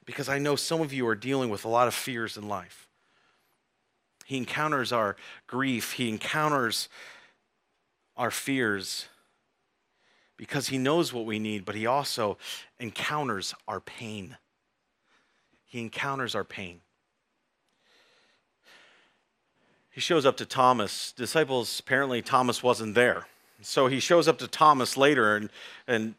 because 0.05 0.29
I 0.29 0.39
know 0.39 0.55
some 0.55 0.81
of 0.81 0.93
you 0.93 1.07
are 1.07 1.15
dealing 1.15 1.49
with 1.49 1.65
a 1.65 1.67
lot 1.67 1.87
of 1.87 1.93
fears 1.93 2.37
in 2.37 2.47
life. 2.47 2.86
He 4.27 4.35
encounters 4.35 4.91
our 4.91 5.15
grief. 5.47 5.93
He 5.93 6.09
encounters 6.09 6.89
our 8.17 8.29
fears 8.29 9.05
because 10.35 10.67
He 10.67 10.77
knows 10.77 11.13
what 11.13 11.25
we 11.25 11.39
need, 11.39 11.63
but 11.63 11.75
He 11.75 11.85
also 11.85 12.37
encounters 12.77 13.55
our 13.69 13.79
pain. 13.79 14.35
He 15.65 15.79
encounters 15.79 16.35
our 16.35 16.43
pain. 16.43 16.81
he 19.91 20.01
shows 20.01 20.25
up 20.25 20.35
to 20.37 20.45
Thomas. 20.45 21.13
Disciples, 21.13 21.79
apparently, 21.79 22.21
Thomas 22.21 22.61
wasn't 22.61 22.95
there. 22.95 23.27
So 23.61 23.87
he 23.87 24.01
shows 24.01 24.27
up 24.27 24.39
to 24.39 24.47
Thomas 24.47 24.97
later, 24.97 25.37
and, 25.37 25.49
and 25.87 26.15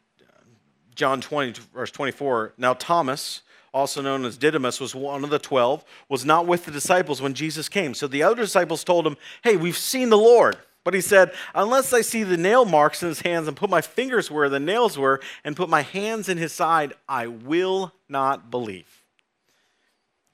John 0.94 1.20
20, 1.20 1.60
verse 1.74 1.90
24. 1.90 2.54
Now, 2.56 2.72
Thomas, 2.72 3.42
also 3.72 4.00
known 4.02 4.24
as 4.24 4.36
Didymus, 4.36 4.80
was 4.80 4.94
one 4.94 5.24
of 5.24 5.30
the 5.30 5.38
twelve, 5.38 5.84
was 6.08 6.24
not 6.24 6.46
with 6.46 6.64
the 6.64 6.70
disciples 6.70 7.20
when 7.20 7.34
Jesus 7.34 7.68
came. 7.68 7.94
So 7.94 8.06
the 8.06 8.22
other 8.22 8.36
disciples 8.36 8.84
told 8.84 9.06
him, 9.06 9.16
Hey, 9.42 9.56
we've 9.56 9.76
seen 9.76 10.10
the 10.10 10.18
Lord. 10.18 10.56
But 10.84 10.94
he 10.94 11.00
said, 11.00 11.32
Unless 11.54 11.92
I 11.92 12.00
see 12.00 12.22
the 12.22 12.36
nail 12.36 12.64
marks 12.64 13.02
in 13.02 13.08
his 13.08 13.20
hands 13.20 13.46
and 13.46 13.56
put 13.56 13.68
my 13.68 13.80
fingers 13.80 14.30
where 14.30 14.48
the 14.48 14.60
nails 14.60 14.96
were 14.96 15.20
and 15.44 15.56
put 15.56 15.68
my 15.68 15.82
hands 15.82 16.28
in 16.28 16.38
his 16.38 16.52
side, 16.52 16.94
I 17.08 17.26
will 17.26 17.92
not 18.08 18.50
believe. 18.50 19.02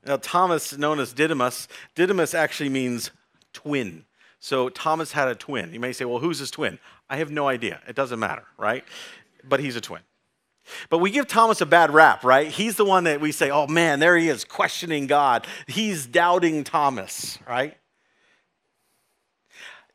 Now, 0.07 0.17
Thomas, 0.17 0.77
known 0.77 1.01
as 1.01 1.13
Didymus, 1.13 1.67
Didymus 1.95 2.35
actually 2.35 2.69
means 2.69 3.11
twin. 3.53 4.05
So 4.39 4.69
Thomas 4.69 5.13
had 5.13 5.29
a 5.29 5.35
twin. 5.35 5.73
You 5.73 5.81
may 5.81 5.93
say, 5.93 6.05
Well, 6.05 6.19
who's 6.21 6.39
his 6.39 6.51
twin? 6.51 6.79
I 7.11 7.17
have 7.17 7.31
no 7.31 7.49
idea. 7.49 7.81
It 7.89 7.97
doesn't 7.97 8.19
matter, 8.19 8.45
right? 8.57 8.85
But 9.43 9.61
he's 9.61 9.77
a 9.77 9.81
twin. 9.81 10.03
But 10.89 10.99
we 10.99 11.11
give 11.11 11.27
Thomas 11.27 11.61
a 11.61 11.67
bad 11.67 11.93
rap, 11.93 12.25
right? 12.25 12.49
He's 12.49 12.77
the 12.77 12.85
one 12.85 13.05
that 13.05 13.21
we 13.21 13.33
say, 13.33 13.51
oh 13.51 13.67
man, 13.67 14.01
there 14.01 14.17
he 14.17 14.29
is 14.29 14.45
questioning 14.45 15.07
God. 15.07 15.47
He's 15.67 16.07
doubting 16.07 16.65
Thomas, 16.65 17.39
right? 17.47 17.77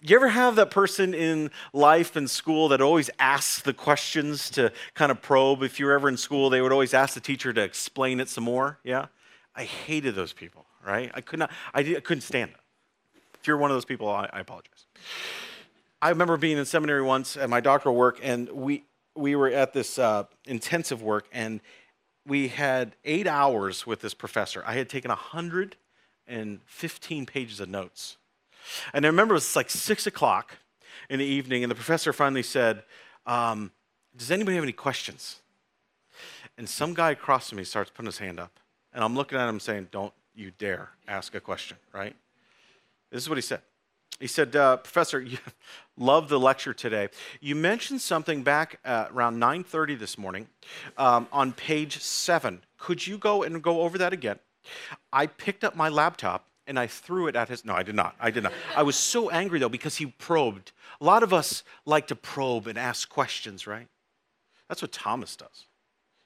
You 0.02 0.16
ever 0.16 0.30
have 0.30 0.56
that 0.56 0.72
person 0.72 1.14
in 1.14 1.52
life 1.74 2.16
and 2.16 2.30
school 2.30 2.70
that 2.70 2.80
always 2.80 3.10
asks 3.20 3.62
the 3.62 3.74
questions 3.74 4.50
to 4.52 4.72
kind 4.94 5.12
of 5.12 5.22
probe? 5.22 5.62
If 5.62 5.78
you're 5.78 5.92
ever 5.92 6.08
in 6.08 6.16
school, 6.16 6.50
they 6.50 6.62
would 6.62 6.72
always 6.72 6.94
ask 6.94 7.16
the 7.16 7.20
teacher 7.20 7.52
to 7.52 7.62
explain 7.62 8.22
it 8.22 8.30
some 8.30 8.46
more. 8.46 8.80
Yeah? 8.84 9.08
I 9.56 9.66
hated 9.66 10.16
those 10.16 10.32
people, 10.32 10.66
right? 10.86 11.12
I 11.14 11.20
could 11.20 11.40
not, 11.40 11.52
I, 11.74 11.82
I 11.82 12.00
couldn't 12.00 12.22
stand 12.22 12.52
it. 12.52 12.58
If 13.42 13.48
you're 13.48 13.58
one 13.58 13.72
of 13.72 13.76
those 13.76 13.86
people, 13.86 14.08
I, 14.08 14.30
I 14.32 14.40
apologize. 14.40 14.86
I 16.02 16.10
remember 16.10 16.38
being 16.38 16.58
in 16.58 16.64
seminary 16.64 17.02
once 17.02 17.36
at 17.36 17.50
my 17.50 17.60
doctoral 17.60 17.96
work, 17.96 18.20
and 18.24 18.50
we, 18.50 18.86
we 19.16 19.36
were 19.36 19.50
at 19.50 19.74
this 19.74 20.00
uh, 20.00 20.24
intensive 20.46 21.02
work, 21.02 21.28
and 21.32 21.62
we 22.26 22.50
had 22.50 22.96
eight 23.06 23.28
hours 23.28 23.88
with 23.88 24.02
this 24.02 24.14
professor. 24.14 24.64
I 24.66 24.74
had 24.74 24.90
taken 24.90 25.10
115 25.10 27.26
pages 27.26 27.60
of 27.60 27.70
notes. 27.70 28.18
And 28.94 29.06
I 29.06 29.10
remember 29.10 29.34
it 29.34 29.38
was 29.38 29.56
like 29.56 29.70
six 29.70 30.08
o'clock 30.08 30.58
in 31.10 31.20
the 31.20 31.26
evening, 31.26 31.64
and 31.64 31.72
the 31.72 31.76
professor 31.76 32.14
finally 32.14 32.44
said, 32.44 32.84
um, 33.26 33.72
Does 34.16 34.32
anybody 34.32 34.56
have 34.56 34.64
any 34.64 34.74
questions? 34.74 35.42
And 36.58 36.68
some 36.68 36.94
guy 36.94 37.12
across 37.12 37.50
from 37.50 37.58
me 37.58 37.64
starts 37.64 37.90
putting 37.90 38.08
his 38.08 38.18
hand 38.18 38.40
up. 38.40 38.60
And 38.94 39.04
I'm 39.04 39.16
looking 39.16 39.38
at 39.38 39.48
him 39.48 39.60
saying, 39.60 39.90
Don't 39.92 40.14
you 40.36 40.52
dare 40.52 40.90
ask 41.08 41.34
a 41.36 41.40
question, 41.40 41.78
right? 41.94 42.16
This 43.12 43.24
is 43.24 43.30
what 43.30 43.38
he 43.38 43.42
said. 43.42 43.62
He 44.20 44.28
said, 44.28 44.56
uh, 44.56 44.78
Professor, 44.78 45.22
you 45.22 45.38
love 45.98 46.30
the 46.30 46.40
lecture 46.40 46.74
today. 46.74 47.10
You 47.40 47.56
mentioned 47.56 48.02
something 48.02 48.44
back 48.44 48.80
around 48.86 49.38
9.30 49.38 50.00
this 50.00 50.18
morning 50.18 50.48
um, 50.98 51.28
on 51.32 51.54
page 51.54 52.00
7. 52.00 52.62
Could 52.78 53.06
you 53.06 53.18
go 53.18 53.44
and 53.44 53.62
go 53.62 53.82
over 53.82 53.98
that 53.98 54.14
again? 54.14 54.40
I 55.12 55.28
picked 55.28 55.64
up 55.64 55.76
my 55.76 55.90
laptop 55.90 56.46
and 56.68 56.78
I 56.78 56.86
threw 56.86 57.28
it 57.28 57.36
at 57.36 57.50
his. 57.50 57.66
No, 57.66 57.74
I 57.74 57.84
did 57.84 57.96
not. 57.96 58.16
I 58.20 58.30
did 58.30 58.44
not. 58.44 58.54
I 58.76 58.84
was 58.84 58.96
so 58.96 59.30
angry 59.32 59.60
though 59.60 59.70
because 59.70 59.98
he 59.98 60.06
probed. 60.06 60.72
A 61.02 61.04
lot 61.04 61.24
of 61.24 61.34
us 61.34 61.64
like 61.86 62.08
to 62.08 62.16
probe 62.16 62.68
and 62.68 62.78
ask 62.78 63.10
questions, 63.10 63.66
right? 63.66 63.88
That's 64.68 64.82
what 64.82 64.92
Thomas 64.92 65.36
does. 65.36 65.66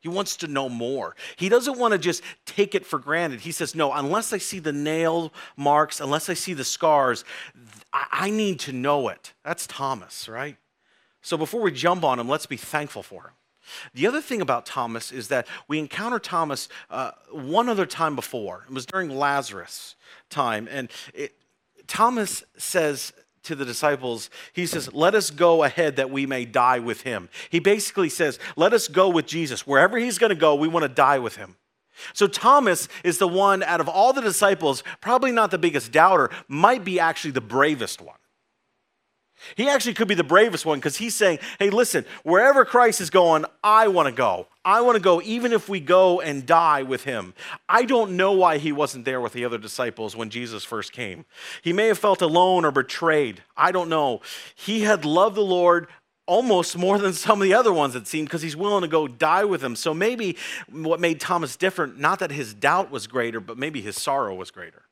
He 0.03 0.09
wants 0.09 0.35
to 0.37 0.47
know 0.47 0.67
more. 0.67 1.15
He 1.37 1.47
doesn't 1.47 1.79
want 1.79 1.93
to 1.93 1.97
just 1.97 2.23
take 2.45 2.75
it 2.75 2.85
for 2.85 2.99
granted. 2.99 3.39
He 3.39 3.53
says, 3.53 3.73
No, 3.73 3.93
unless 3.93 4.33
I 4.33 4.37
see 4.37 4.59
the 4.59 4.73
nail 4.73 5.31
marks, 5.55 6.01
unless 6.01 6.27
I 6.29 6.33
see 6.33 6.53
the 6.53 6.65
scars, 6.65 7.23
I 7.93 8.29
need 8.29 8.59
to 8.61 8.73
know 8.73 9.07
it. 9.07 9.31
That's 9.45 9.65
Thomas, 9.65 10.27
right? 10.27 10.57
So 11.21 11.37
before 11.37 11.61
we 11.61 11.71
jump 11.71 12.03
on 12.03 12.19
him, 12.19 12.27
let's 12.27 12.45
be 12.45 12.57
thankful 12.57 13.01
for 13.01 13.21
him. 13.27 13.31
The 13.93 14.05
other 14.05 14.19
thing 14.19 14.41
about 14.41 14.65
Thomas 14.65 15.09
is 15.13 15.29
that 15.29 15.47
we 15.69 15.79
encounter 15.79 16.19
Thomas 16.19 16.67
uh, 16.89 17.11
one 17.31 17.69
other 17.69 17.85
time 17.85 18.17
before. 18.17 18.65
It 18.67 18.73
was 18.73 18.85
during 18.85 19.09
Lazarus' 19.09 19.95
time. 20.29 20.67
And 20.69 20.91
it, 21.13 21.37
Thomas 21.87 22.43
says 22.57 23.13
to 23.43 23.55
the 23.55 23.65
disciples, 23.65 24.29
he 24.53 24.65
says, 24.65 24.93
Let 24.93 25.15
us 25.15 25.29
go 25.29 25.63
ahead 25.63 25.95
that 25.97 26.09
we 26.09 26.25
may 26.25 26.45
die 26.45 26.79
with 26.79 27.01
him. 27.01 27.29
He 27.49 27.59
basically 27.59 28.09
says, 28.09 28.39
Let 28.55 28.73
us 28.73 28.87
go 28.87 29.09
with 29.09 29.25
Jesus. 29.25 29.67
Wherever 29.67 29.97
he's 29.97 30.17
going 30.17 30.29
to 30.31 30.35
go, 30.35 30.55
we 30.55 30.67
want 30.67 30.83
to 30.83 30.89
die 30.89 31.19
with 31.19 31.35
him. 31.35 31.55
So 32.13 32.27
Thomas 32.27 32.87
is 33.03 33.17
the 33.19 33.27
one 33.27 33.63
out 33.63 33.79
of 33.79 33.87
all 33.87 34.13
the 34.13 34.21
disciples, 34.21 34.83
probably 34.99 35.31
not 35.31 35.51
the 35.51 35.57
biggest 35.57 35.91
doubter, 35.91 36.29
might 36.47 36.83
be 36.83 36.99
actually 36.99 37.31
the 37.31 37.41
bravest 37.41 38.01
one. 38.01 38.17
He 39.55 39.69
actually 39.69 39.93
could 39.93 40.07
be 40.07 40.15
the 40.15 40.23
bravest 40.23 40.65
one 40.65 40.79
because 40.79 40.97
he's 40.97 41.15
saying, 41.15 41.39
hey, 41.59 41.69
listen, 41.69 42.05
wherever 42.23 42.65
Christ 42.65 43.01
is 43.01 43.09
going, 43.09 43.45
I 43.63 43.87
want 43.87 44.07
to 44.07 44.13
go. 44.13 44.47
I 44.65 44.81
want 44.81 44.95
to 44.95 45.01
go 45.01 45.21
even 45.21 45.51
if 45.51 45.67
we 45.67 45.79
go 45.79 46.21
and 46.21 46.45
die 46.45 46.83
with 46.83 47.03
him. 47.03 47.33
I 47.67 47.83
don't 47.83 48.15
know 48.15 48.31
why 48.31 48.57
he 48.57 48.71
wasn't 48.71 49.05
there 49.05 49.19
with 49.19 49.33
the 49.33 49.45
other 49.45 49.57
disciples 49.57 50.15
when 50.15 50.29
Jesus 50.29 50.63
first 50.63 50.93
came. 50.93 51.25
He 51.61 51.73
may 51.73 51.87
have 51.87 51.97
felt 51.97 52.21
alone 52.21 52.63
or 52.63 52.71
betrayed. 52.71 53.43
I 53.57 53.71
don't 53.71 53.89
know. 53.89 54.21
He 54.55 54.81
had 54.81 55.03
loved 55.03 55.35
the 55.35 55.41
Lord 55.41 55.87
almost 56.25 56.77
more 56.77 56.97
than 56.97 57.11
some 57.11 57.41
of 57.41 57.45
the 57.45 57.53
other 57.53 57.73
ones, 57.73 57.95
it 57.95 58.07
seemed, 58.07 58.27
because 58.27 58.41
he's 58.41 58.55
willing 58.55 58.81
to 58.81 58.87
go 58.87 59.07
die 59.07 59.43
with 59.43 59.61
him. 59.61 59.75
So 59.75 59.93
maybe 59.93 60.37
what 60.71 61.01
made 61.01 61.19
Thomas 61.19 61.57
different, 61.57 61.99
not 61.99 62.19
that 62.19 62.31
his 62.31 62.53
doubt 62.53 62.89
was 62.89 63.07
greater, 63.07 63.41
but 63.41 63.57
maybe 63.57 63.81
his 63.81 64.01
sorrow 64.01 64.33
was 64.33 64.49
greater. 64.49 64.83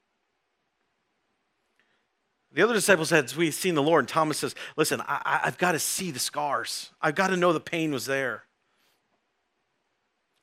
The 2.53 2.61
other 2.61 2.73
disciples 2.73 3.09
said, 3.09 3.33
We've 3.35 3.53
seen 3.53 3.75
the 3.75 3.83
Lord. 3.83 4.03
And 4.03 4.09
Thomas 4.09 4.39
says, 4.39 4.55
Listen, 4.75 5.01
I, 5.07 5.41
have 5.43 5.57
got 5.57 5.71
to 5.73 5.79
see 5.79 6.11
the 6.11 6.19
scars. 6.19 6.91
I've 7.01 7.15
got 7.15 7.27
to 7.27 7.37
know 7.37 7.53
the 7.53 7.59
pain 7.59 7.91
was 7.91 8.05
there. 8.05 8.43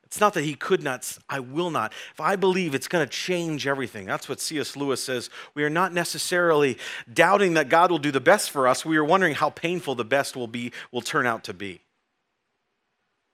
It's 0.05 0.21
not 0.21 0.33
that 0.35 0.44
he 0.44 0.55
could 0.55 0.83
not, 0.83 1.18
I 1.29 1.40
will 1.40 1.71
not. 1.71 1.92
If 2.14 2.18
I 2.18 2.37
believe 2.37 2.75
it's 2.75 2.88
going 2.88 3.07
to 3.07 3.12
change 3.12 3.66
everything. 3.66 4.07
That's 4.07 4.27
what 4.27 4.40
C.S. 4.40 4.75
Lewis 4.75 5.05
says. 5.05 5.29
We 5.55 5.64
are 5.64 5.71
not 5.71 5.92
necessarily 5.92 6.79
doubting 7.12 7.55
that 7.55 7.68
God 7.68 7.90
will 7.90 7.99
do 7.99 8.11
the 8.11 8.18
best 8.18 8.51
for 8.51 8.66
us. 8.66 8.87
We 8.87 8.97
are 8.97 9.05
wondering 9.05 9.35
how 9.35 9.51
painful 9.51 9.97
the 9.97 10.07
best 10.07 10.35
will 10.35 10.47
be, 10.47 10.73
will 10.92 11.03
turn 11.03 11.27
out 11.27 11.44
to 11.44 11.53
be. 11.53 11.83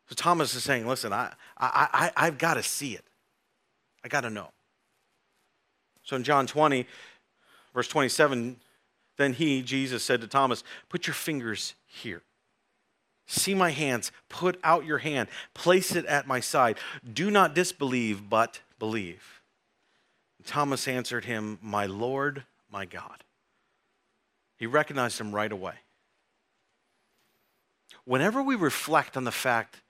So 0.08 0.16
Thomas 0.16 0.52
is 0.56 0.64
saying, 0.64 0.84
listen, 0.84 1.12
I, 1.12 1.32
I, 1.56 1.88
I, 2.16 2.26
I've 2.26 2.38
got 2.38 2.54
to 2.54 2.62
see 2.64 2.94
it. 2.94 3.04
I 4.02 4.08
got 4.08 4.22
to 4.22 4.30
know. 4.30 4.48
So 6.02 6.16
in 6.16 6.24
John 6.24 6.48
20, 6.48 6.88
verse 7.72 7.86
27, 7.86 8.56
then 9.16 9.34
he, 9.34 9.62
Jesus, 9.62 10.02
said 10.02 10.20
to 10.20 10.26
Thomas, 10.26 10.64
Put 10.88 11.06
your 11.06 11.14
fingers 11.14 11.74
here. 11.86 12.22
See 13.26 13.54
my 13.54 13.70
hands. 13.70 14.12
Put 14.28 14.58
out 14.62 14.84
your 14.84 14.98
hand. 14.98 15.28
Place 15.54 15.94
it 15.94 16.04
at 16.06 16.26
my 16.26 16.40
side. 16.40 16.78
Do 17.10 17.30
not 17.30 17.54
disbelieve, 17.54 18.28
but 18.28 18.60
believe. 18.78 19.40
Thomas 20.44 20.86
answered 20.86 21.24
him, 21.24 21.58
My 21.62 21.86
Lord, 21.86 22.44
my 22.70 22.84
God. 22.84 23.24
He 24.58 24.66
recognized 24.66 25.20
him 25.20 25.34
right 25.34 25.50
away. 25.50 25.74
Whenever 28.04 28.42
we 28.42 28.54
reflect 28.54 29.16
on 29.16 29.24
the 29.24 29.32
fact 29.32 29.80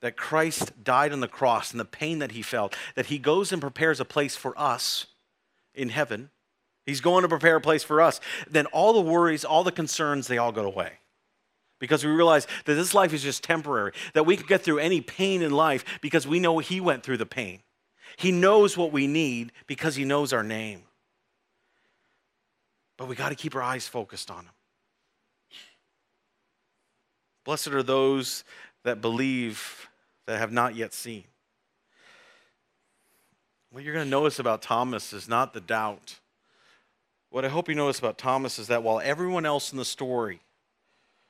that 0.00 0.16
Christ 0.16 0.82
died 0.82 1.12
on 1.12 1.20
the 1.20 1.28
cross 1.28 1.70
and 1.70 1.78
the 1.78 1.84
pain 1.84 2.18
that 2.18 2.32
he 2.32 2.42
felt, 2.42 2.74
that 2.96 3.06
he 3.06 3.18
goes 3.18 3.52
and 3.52 3.60
prepares 3.60 4.00
a 4.00 4.04
place 4.04 4.34
for 4.34 4.58
us 4.58 5.06
in 5.74 5.90
heaven, 5.90 6.30
He's 6.90 7.00
going 7.00 7.22
to 7.22 7.28
prepare 7.28 7.54
a 7.54 7.60
place 7.60 7.84
for 7.84 8.02
us. 8.02 8.20
Then 8.50 8.66
all 8.66 8.92
the 8.92 9.00
worries, 9.00 9.44
all 9.44 9.62
the 9.62 9.70
concerns, 9.70 10.26
they 10.26 10.38
all 10.38 10.50
go 10.50 10.64
away. 10.64 10.94
Because 11.78 12.04
we 12.04 12.10
realize 12.10 12.48
that 12.64 12.74
this 12.74 12.94
life 12.94 13.14
is 13.14 13.22
just 13.22 13.44
temporary, 13.44 13.92
that 14.12 14.26
we 14.26 14.36
can 14.36 14.44
get 14.46 14.62
through 14.62 14.80
any 14.80 15.00
pain 15.00 15.40
in 15.40 15.52
life 15.52 15.84
because 16.00 16.26
we 16.26 16.40
know 16.40 16.58
He 16.58 16.80
went 16.80 17.04
through 17.04 17.18
the 17.18 17.26
pain. 17.26 17.60
He 18.16 18.32
knows 18.32 18.76
what 18.76 18.90
we 18.90 19.06
need 19.06 19.52
because 19.68 19.94
He 19.94 20.04
knows 20.04 20.32
our 20.32 20.42
name. 20.42 20.82
But 22.96 23.06
we 23.06 23.14
got 23.14 23.28
to 23.28 23.36
keep 23.36 23.54
our 23.54 23.62
eyes 23.62 23.86
focused 23.86 24.28
on 24.28 24.46
Him. 24.46 24.52
Blessed 27.44 27.68
are 27.68 27.84
those 27.84 28.42
that 28.82 29.00
believe 29.00 29.88
that 30.26 30.40
have 30.40 30.50
not 30.50 30.74
yet 30.74 30.92
seen. 30.92 31.22
What 33.70 33.84
you're 33.84 33.94
going 33.94 34.06
to 34.06 34.10
notice 34.10 34.40
about 34.40 34.60
Thomas 34.60 35.12
is 35.12 35.28
not 35.28 35.52
the 35.52 35.60
doubt 35.60 36.18
what 37.30 37.44
I 37.44 37.48
hope 37.48 37.68
you 37.68 37.74
notice 37.74 37.98
about 37.98 38.18
Thomas 38.18 38.58
is 38.58 38.66
that 38.66 38.82
while 38.82 39.00
everyone 39.00 39.46
else 39.46 39.72
in 39.72 39.78
the 39.78 39.84
story 39.84 40.40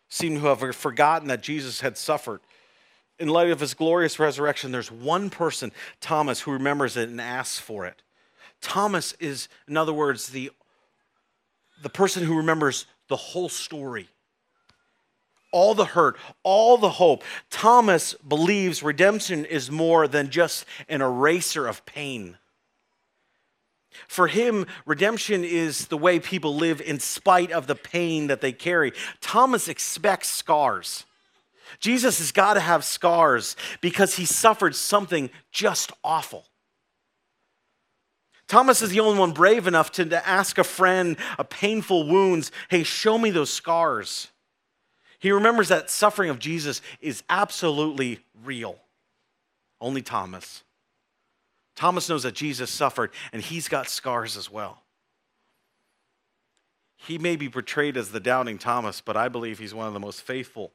seemed 0.08 0.40
to 0.40 0.46
have 0.46 0.74
forgotten 0.74 1.28
that 1.28 1.42
Jesus 1.42 1.80
had 1.80 1.96
suffered, 1.96 2.40
in 3.18 3.28
light 3.28 3.50
of 3.50 3.60
his 3.60 3.74
glorious 3.74 4.18
resurrection, 4.18 4.72
there's 4.72 4.90
one 4.90 5.28
person, 5.28 5.72
Thomas, 6.00 6.40
who 6.40 6.52
remembers 6.52 6.96
it 6.96 7.10
and 7.10 7.20
asks 7.20 7.58
for 7.58 7.84
it. 7.84 8.02
Thomas 8.62 9.14
is, 9.20 9.48
in 9.68 9.76
other 9.76 9.92
words, 9.92 10.30
the, 10.30 10.50
the 11.82 11.90
person 11.90 12.24
who 12.24 12.36
remembers 12.36 12.86
the 13.08 13.16
whole 13.16 13.50
story. 13.50 14.08
All 15.52 15.74
the 15.74 15.84
hurt, 15.84 16.16
all 16.42 16.78
the 16.78 16.90
hope. 16.90 17.22
Thomas 17.50 18.14
believes 18.14 18.82
redemption 18.82 19.44
is 19.44 19.70
more 19.70 20.08
than 20.08 20.30
just 20.30 20.64
an 20.88 21.02
eraser 21.02 21.66
of 21.66 21.84
pain. 21.84 22.38
For 24.08 24.28
him, 24.28 24.66
redemption 24.86 25.44
is 25.44 25.88
the 25.88 25.98
way 25.98 26.20
people 26.20 26.54
live 26.54 26.80
in 26.80 27.00
spite 27.00 27.50
of 27.50 27.66
the 27.66 27.74
pain 27.74 28.28
that 28.28 28.40
they 28.40 28.52
carry. 28.52 28.92
Thomas 29.20 29.68
expects 29.68 30.28
scars. 30.28 31.04
Jesus 31.78 32.18
has 32.18 32.32
got 32.32 32.54
to 32.54 32.60
have 32.60 32.84
scars 32.84 33.56
because 33.80 34.14
he 34.16 34.24
suffered 34.24 34.74
something 34.74 35.30
just 35.52 35.92
awful. 36.02 36.44
Thomas 38.48 38.82
is 38.82 38.90
the 38.90 39.00
only 39.00 39.18
one 39.18 39.32
brave 39.32 39.68
enough 39.68 39.92
to 39.92 40.28
ask 40.28 40.58
a 40.58 40.64
friend 40.64 41.16
a 41.38 41.44
painful 41.44 42.08
wounds, 42.08 42.50
hey, 42.68 42.82
show 42.82 43.16
me 43.16 43.30
those 43.30 43.52
scars. 43.52 44.28
He 45.20 45.30
remembers 45.30 45.68
that 45.68 45.90
suffering 45.90 46.30
of 46.30 46.38
Jesus 46.38 46.82
is 47.00 47.22
absolutely 47.28 48.20
real. 48.44 48.76
Only 49.80 50.02
Thomas. 50.02 50.64
Thomas 51.80 52.10
knows 52.10 52.24
that 52.24 52.34
Jesus 52.34 52.70
suffered 52.70 53.10
and 53.32 53.40
he's 53.40 53.66
got 53.66 53.88
scars 53.88 54.36
as 54.36 54.50
well. 54.50 54.82
He 56.98 57.16
may 57.16 57.36
be 57.36 57.48
portrayed 57.48 57.96
as 57.96 58.12
the 58.12 58.20
doubting 58.20 58.58
Thomas, 58.58 59.00
but 59.00 59.16
I 59.16 59.30
believe 59.30 59.58
he's 59.58 59.72
one 59.72 59.86
of 59.86 59.94
the 59.94 59.98
most 59.98 60.20
faithful 60.20 60.72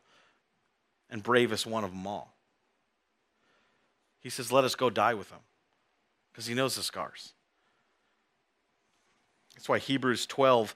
and 1.07 1.21
bravest 1.21 1.67
one 1.67 1.83
of 1.83 1.91
them 1.91 2.07
all. 2.07 2.33
He 4.19 4.31
says, 4.31 4.51
Let 4.51 4.63
us 4.63 4.73
go 4.73 4.89
die 4.89 5.13
with 5.13 5.29
him 5.29 5.41
because 6.31 6.47
he 6.47 6.55
knows 6.55 6.75
the 6.75 6.81
scars. 6.81 7.33
That's 9.53 9.69
why 9.69 9.77
Hebrews 9.77 10.25
12, 10.25 10.75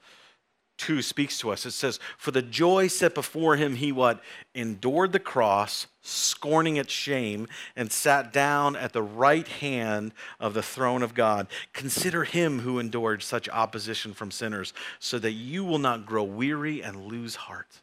2 0.80 1.02
speaks 1.02 1.38
to 1.40 1.52
us. 1.52 1.66
It 1.66 1.72
says, 1.72 2.00
For 2.18 2.32
the 2.32 2.42
joy 2.42 2.88
set 2.88 3.14
before 3.14 3.58
him, 3.58 3.76
he 3.76 3.92
what? 3.92 4.22
Endured 4.56 5.12
the 5.12 5.20
cross, 5.20 5.88
scorning 6.02 6.78
its 6.78 6.92
shame, 6.92 7.48
and 7.76 7.92
sat 7.92 8.34
down 8.34 8.76
at 8.76 8.94
the 8.94 9.04
right 9.04 9.48
hand 9.48 10.14
of 10.40 10.54
the 10.54 10.64
throne 10.64 11.04
of 11.04 11.14
God. 11.14 11.48
Consider 11.74 12.24
him 12.24 12.60
who 12.60 12.80
endured 12.80 13.22
such 13.22 13.50
opposition 13.50 14.14
from 14.14 14.32
sinners, 14.32 14.74
so 15.00 15.20
that 15.20 15.34
you 15.34 15.64
will 15.64 15.80
not 15.80 16.06
grow 16.06 16.24
weary 16.24 16.82
and 16.82 17.06
lose 17.06 17.36
heart. 17.36 17.82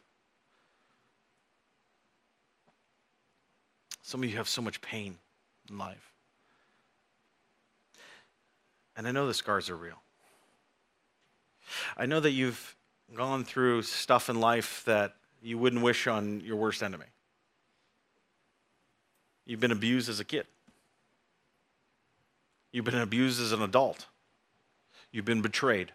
Some 4.01 4.23
of 4.23 4.29
you 4.29 4.37
have 4.37 4.49
so 4.49 4.61
much 4.61 4.81
pain 4.81 5.17
in 5.69 5.77
life. 5.77 6.11
And 8.95 9.07
I 9.07 9.11
know 9.11 9.27
the 9.27 9.33
scars 9.33 9.69
are 9.69 9.75
real. 9.75 10.01
I 11.95 12.05
know 12.05 12.19
that 12.19 12.31
you've 12.31 12.76
gone 13.15 13.43
through 13.43 13.83
stuff 13.83 14.29
in 14.29 14.39
life 14.39 14.83
that 14.85 15.15
you 15.41 15.57
wouldn't 15.57 15.81
wish 15.81 16.07
on 16.07 16.41
your 16.41 16.55
worst 16.55 16.83
enemy. 16.83 17.05
You've 19.45 19.59
been 19.59 19.71
abused 19.71 20.09
as 20.09 20.19
a 20.19 20.25
kid. 20.25 20.45
You've 22.71 22.85
been 22.85 22.95
abused 22.95 23.41
as 23.41 23.53
an 23.53 23.61
adult. 23.61 24.07
You've 25.11 25.25
been 25.25 25.41
betrayed. 25.41 25.93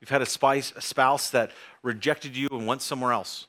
You've 0.00 0.10
had 0.10 0.22
a, 0.22 0.26
spice, 0.26 0.72
a 0.76 0.80
spouse 0.80 1.30
that 1.30 1.50
rejected 1.82 2.36
you 2.36 2.48
and 2.50 2.66
went 2.66 2.82
somewhere 2.82 3.12
else. 3.12 3.46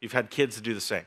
You've 0.00 0.12
had 0.12 0.30
kids 0.30 0.56
that 0.56 0.62
do 0.62 0.74
the 0.74 0.80
same 0.80 1.04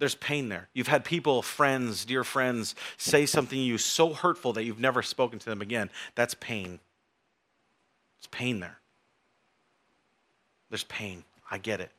there's 0.00 0.14
pain 0.16 0.48
there. 0.48 0.68
You've 0.72 0.88
had 0.88 1.04
people, 1.04 1.42
friends, 1.42 2.04
dear 2.06 2.24
friends, 2.24 2.74
say 2.96 3.26
something 3.26 3.58
to 3.58 3.62
you 3.62 3.78
so 3.78 4.14
hurtful 4.14 4.54
that 4.54 4.64
you've 4.64 4.80
never 4.80 5.02
spoken 5.02 5.38
to 5.38 5.44
them 5.44 5.60
again. 5.60 5.90
That's 6.14 6.34
pain. 6.40 6.80
It's 8.20 8.28
pain 8.30 8.60
there. 8.60 8.78
There's 10.68 10.84
pain. 10.84 11.24
I 11.50 11.58
get 11.58 11.80
it. 11.80 11.90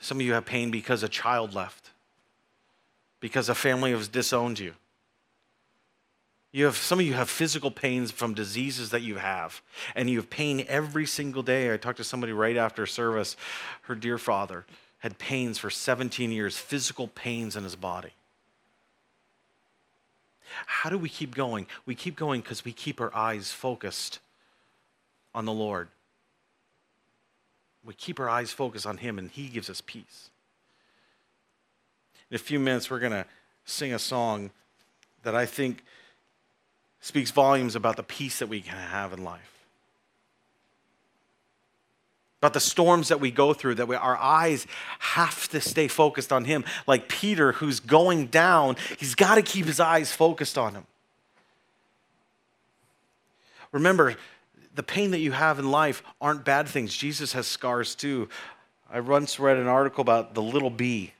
Some 0.00 0.20
of 0.20 0.26
you 0.26 0.32
have 0.32 0.46
pain 0.46 0.70
because 0.70 1.02
a 1.02 1.08
child 1.08 1.54
left, 1.54 1.90
because 3.20 3.48
a 3.48 3.54
family 3.54 3.90
has 3.90 4.08
disowned 4.08 4.58
you. 4.58 4.74
You 6.52 6.64
have 6.64 6.76
some 6.76 6.98
of 6.98 7.04
you 7.04 7.12
have 7.12 7.28
physical 7.28 7.70
pains 7.70 8.10
from 8.10 8.32
diseases 8.32 8.90
that 8.90 9.02
you 9.02 9.16
have, 9.16 9.60
and 9.94 10.08
you 10.08 10.18
have 10.18 10.30
pain 10.30 10.64
every 10.68 11.04
single 11.04 11.42
day. 11.42 11.72
I 11.72 11.76
talked 11.76 11.98
to 11.98 12.04
somebody 12.04 12.32
right 12.32 12.56
after 12.56 12.86
service, 12.86 13.36
her 13.82 13.94
dear 13.94 14.16
father 14.18 14.64
had 14.98 15.18
pains 15.18 15.58
for 15.58 15.70
17 15.70 16.32
years, 16.32 16.56
physical 16.56 17.08
pains 17.08 17.56
in 17.56 17.64
his 17.64 17.76
body. 17.76 18.10
How 20.66 20.90
do 20.90 20.98
we 20.98 21.08
keep 21.08 21.34
going? 21.34 21.66
We 21.86 21.94
keep 21.94 22.16
going 22.16 22.40
because 22.40 22.64
we 22.64 22.72
keep 22.72 23.00
our 23.00 23.14
eyes 23.14 23.52
focused 23.52 24.20
on 25.34 25.44
the 25.44 25.52
Lord. 25.52 25.88
We 27.84 27.94
keep 27.94 28.20
our 28.20 28.28
eyes 28.28 28.50
focused 28.52 28.86
on 28.86 28.98
Him, 28.98 29.18
and 29.18 29.30
He 29.30 29.48
gives 29.48 29.70
us 29.70 29.82
peace. 29.84 30.30
In 32.30 32.34
a 32.34 32.38
few 32.38 32.58
minutes, 32.58 32.90
we're 32.90 32.98
going 32.98 33.12
to 33.12 33.26
sing 33.64 33.94
a 33.94 33.98
song 33.98 34.50
that 35.22 35.34
I 35.34 35.46
think 35.46 35.84
speaks 37.00 37.30
volumes 37.30 37.76
about 37.76 37.96
the 37.96 38.02
peace 38.02 38.38
that 38.38 38.48
we 38.48 38.60
can 38.60 38.76
have 38.76 39.12
in 39.12 39.24
life 39.24 39.57
about 42.40 42.54
the 42.54 42.60
storms 42.60 43.08
that 43.08 43.20
we 43.20 43.30
go 43.30 43.52
through, 43.52 43.74
that 43.76 43.88
we, 43.88 43.96
our 43.96 44.16
eyes 44.16 44.66
have 45.00 45.48
to 45.48 45.60
stay 45.60 45.88
focused 45.88 46.32
on 46.32 46.44
Him. 46.44 46.64
Like 46.86 47.08
Peter, 47.08 47.52
who's 47.52 47.80
going 47.80 48.26
down, 48.26 48.76
he's 48.98 49.14
got 49.14 49.34
to 49.34 49.42
keep 49.42 49.66
his 49.66 49.80
eyes 49.80 50.12
focused 50.12 50.56
on 50.56 50.74
Him. 50.74 50.86
Remember, 53.72 54.16
the 54.74 54.82
pain 54.82 55.10
that 55.10 55.18
you 55.18 55.32
have 55.32 55.58
in 55.58 55.70
life 55.70 56.02
aren't 56.20 56.44
bad 56.44 56.68
things. 56.68 56.96
Jesus 56.96 57.32
has 57.32 57.46
scars 57.46 57.94
too. 57.94 58.28
I 58.90 59.00
once 59.00 59.40
read 59.40 59.56
an 59.56 59.66
article 59.66 60.00
about 60.02 60.34
the 60.34 60.42
little 60.42 60.70
bee 60.70 61.12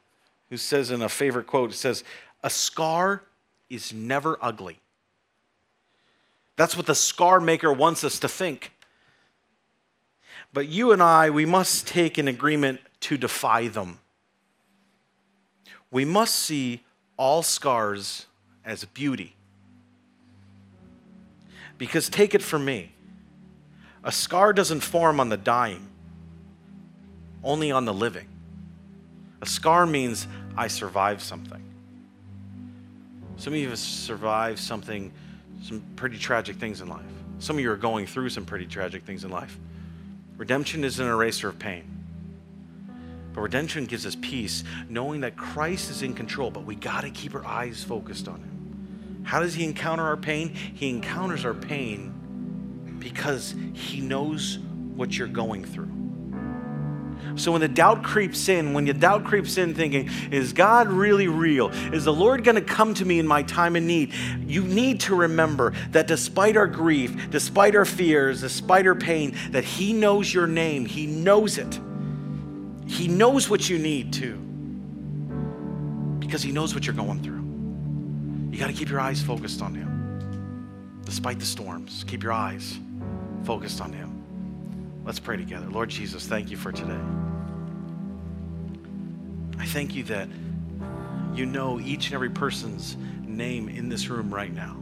who 0.49 0.57
says 0.57 0.91
in 0.91 1.03
a 1.03 1.09
favorite 1.09 1.47
quote, 1.47 1.73
it 1.73 1.77
says, 1.77 2.05
A 2.43 2.51
scar 2.51 3.23
is 3.69 3.93
never 3.93 4.39
ugly. 4.41 4.79
That's 6.57 6.77
what 6.77 6.87
the 6.87 6.95
scar 6.95 7.41
maker 7.41 7.73
wants 7.73 8.05
us 8.05 8.19
to 8.21 8.29
think. 8.29 8.73
But 10.53 10.69
you 10.69 10.93
and 10.93 11.03
I, 11.03 11.31
we 11.31 11.45
must 11.45 11.87
take 11.87 12.19
an 12.19 12.29
agreement 12.29 12.81
to 13.01 13.17
defy 13.17 13.69
them. 13.69 13.99
We 15.91 16.05
must 16.05 16.35
see 16.35 16.85
all 17.17 17.43
scars 17.43 18.27
as 18.65 18.85
beauty. 18.85 19.35
Because 21.77 22.09
take 22.09 22.35
it 22.35 22.43
from 22.43 22.65
me, 22.65 22.93
a 24.03 24.13
scar 24.13 24.53
doesn't 24.53 24.81
form 24.81 25.21
on 25.21 25.29
the 25.29 25.37
dying, 25.37 25.87
only 27.45 27.71
on 27.71 27.85
the 27.85 27.95
living. 27.95 28.29
A 29.41 29.47
scar 29.47 29.87
means 29.87 30.27
I 30.57 30.67
survived 30.67 31.21
something. 31.21 31.63
Some 33.37 33.53
of 33.53 33.59
you 33.61 33.69
have 33.69 33.79
survived 33.79 34.59
something, 34.59 35.13
some 35.63 35.83
pretty 35.95 36.19
tragic 36.19 36.57
things 36.57 36.81
in 36.81 36.89
life. 36.89 37.05
Some 37.39 37.57
of 37.57 37.63
you 37.63 37.71
are 37.71 37.77
going 37.77 38.07
through 38.07 38.31
some 38.31 38.45
pretty 38.45 38.67
tragic 38.67 39.05
things 39.05 39.23
in 39.23 39.31
life. 39.31 39.57
Redemption 40.39 40.85
is 40.85 41.01
an 41.01 41.09
eraser 41.09 41.49
of 41.49 41.59
pain. 41.59 41.83
But 43.35 43.41
redemption 43.41 43.87
gives 43.87 44.07
us 44.07 44.17
peace, 44.21 44.63
knowing 44.89 45.21
that 45.21 45.37
Christ 45.37 45.91
is 45.91 46.03
in 46.03 46.15
control, 46.15 46.51
but 46.51 46.65
we 46.65 46.77
got 46.77 47.03
to 47.03 47.11
keep 47.11 47.35
our 47.35 47.45
eyes 47.45 47.83
focused 47.83 48.29
on 48.29 48.37
Him. 48.37 49.23
How 49.25 49.41
does 49.41 49.55
He 49.55 49.65
encounter 49.65 50.05
our 50.05 50.17
pain? 50.17 50.55
He 50.55 50.89
encounters 50.89 51.45
our 51.45 51.55
pain 51.55 52.97
because 53.01 53.55
He 53.75 54.01
knows 54.01 54.59
what 54.95 55.19
you're 55.19 55.29
going 55.29 55.65
through. 55.65 55.98
So 57.39 57.53
when 57.53 57.61
the 57.61 57.69
doubt 57.69 58.03
creeps 58.03 58.49
in, 58.49 58.73
when 58.75 58.87
your 58.87 58.95
doubt 58.95 59.25
creeps 59.25 59.57
in 59.59 59.75
thinking, 59.75 60.11
is 60.31 60.53
God 60.53 60.89
really 60.89 61.29
real? 61.29 61.71
Is 61.93 62.05
the 62.05 62.13
Lord 62.13 62.45
going 62.45 62.57
to 62.57 62.61
come 62.61 62.95
to 62.95 63.05
me 63.05 63.19
in 63.19 63.27
my 63.27 63.43
time 63.43 63.77
of 63.77 63.83
need? 63.83 64.13
You 64.45 64.65
need 64.65 65.01
to 65.01 65.15
remember 65.15 65.73
that 65.93 66.07
despite 66.07 66.57
our 66.57 66.67
grief, 66.67 67.31
despite 67.31 67.77
our 67.77 67.85
fears, 67.85 68.41
despite 68.41 68.87
our 68.87 68.95
pain, 68.95 69.37
that 69.51 69.65
He 69.65 69.93
knows 69.93 70.33
your 70.33 70.47
name. 70.47 70.85
He 70.85 71.07
knows 71.07 71.59
it. 71.59 71.79
He 72.87 73.07
knows 73.07 73.49
what 73.49 73.69
you 73.69 73.79
need 73.79 74.13
to 74.15 74.37
because 76.19 76.43
He 76.43 76.53
knows 76.53 76.75
what 76.75 76.87
you're 76.87 76.97
going 76.97 77.23
through. 77.23 77.39
You 78.53 78.59
got 78.59 78.69
to 78.69 78.73
keep 78.73 78.89
your 78.89 79.01
eyes 79.01 79.23
focused 79.23 79.63
on 79.63 79.75
Him. 79.75 81.01
Despite 81.05 81.39
the 81.39 81.47
storms, 81.47 82.05
keep 82.07 82.23
your 82.23 82.33
eyes 82.33 82.79
focused 83.45 83.81
on 83.81 83.93
Him. 83.93 85.03
Let's 85.05 85.21
pray 85.21 85.37
together. 85.37 85.69
Lord 85.71 85.89
Jesus, 85.89 86.27
thank 86.27 86.51
you 86.51 86.57
for 86.57 86.73
today. 86.73 86.99
I 89.59 89.67
thank 89.67 89.95
you 89.95 90.05
that 90.05 90.29
you 91.35 91.47
know 91.47 91.81
each 91.81 92.07
and 92.07 92.15
every 92.15 92.31
person's 92.31 92.97
name 93.27 93.69
in 93.69 93.89
this 93.89 94.09
room 94.09 94.33
right 94.33 94.53
now. 94.53 94.77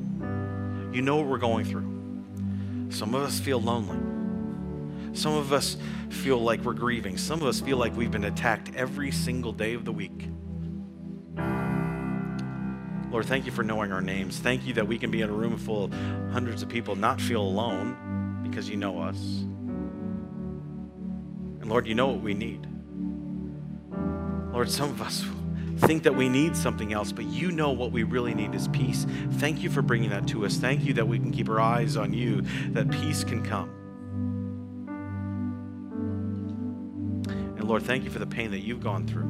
You 0.93 1.03
know 1.03 1.17
what 1.17 1.27
we're 1.27 1.39
going 1.39 1.65
through. 1.65 1.97
Some 2.91 3.15
of 3.15 3.23
us 3.23 3.39
feel 3.39 3.61
lonely. 3.61 3.99
Some 5.17 5.35
of 5.35 5.53
us 5.53 5.77
feel 6.11 6.39
like 6.39 6.61
we're 6.61 6.75
grieving. 6.75 7.17
Some 7.19 7.41
of 7.41 7.47
us 7.47 7.61
feel 7.61 7.77
like 7.77 7.97
we've 7.97 8.11
been 8.11 8.25
attacked 8.25 8.75
every 8.75 9.11
single 9.11 9.53
day 9.53 9.75
of 9.75 9.85
the 9.85 9.93
week. 9.93 10.29
Lord, 13.11 13.27
thank 13.27 13.47
you 13.47 13.53
for 13.53 13.62
knowing 13.62 13.93
our 13.93 14.03
names. 14.03 14.39
Thank 14.39 14.67
you 14.67 14.75
that 14.75 14.87
we 14.87 14.99
can 14.99 15.11
be 15.11 15.23
in 15.23 15.31
a 15.31 15.33
room 15.33 15.57
full 15.57 15.85
of 15.85 15.93
hundreds 16.33 16.62
of 16.62 16.69
people, 16.69 16.97
not 16.97 17.21
feel 17.21 17.41
alone 17.43 18.41
because 18.43 18.69
you 18.69 18.77
know 18.77 19.01
us. 19.01 19.17
And 21.61 21.69
Lord, 21.69 21.87
you 21.87 21.95
know 21.95 22.09
what 22.09 22.21
we 22.21 22.35
need. 22.35 22.67
Lord, 24.57 24.71
some 24.71 24.88
of 24.88 25.03
us 25.03 25.23
think 25.81 26.03
that 26.05 26.16
we 26.16 26.31
need 26.31 26.57
something 26.57 26.95
else, 26.95 27.12
but 27.12 27.27
you 27.27 27.53
know 27.53 27.73
what 27.73 27.92
we 27.92 28.05
really 28.05 28.33
need 28.33 28.55
is 28.55 28.69
peace. 28.69 29.05
Thank 29.33 29.62
you 29.62 29.69
for 29.69 29.83
bringing 29.83 30.09
that 30.09 30.27
to 30.29 30.47
us. 30.47 30.57
Thank 30.57 30.83
you 30.83 30.95
that 30.95 31.07
we 31.07 31.19
can 31.19 31.31
keep 31.31 31.51
our 31.51 31.61
eyes 31.61 31.99
on 31.99 32.14
you, 32.14 32.40
that 32.71 32.90
peace 32.90 33.23
can 33.23 33.42
come. 33.42 33.69
And 37.59 37.64
Lord, 37.64 37.83
thank 37.83 38.05
you 38.05 38.11
for 38.11 38.19
the 38.19 38.27
pain 38.27 38.51
that 38.53 38.61
you've 38.61 38.83
gone 38.83 39.07
through. 39.07 39.29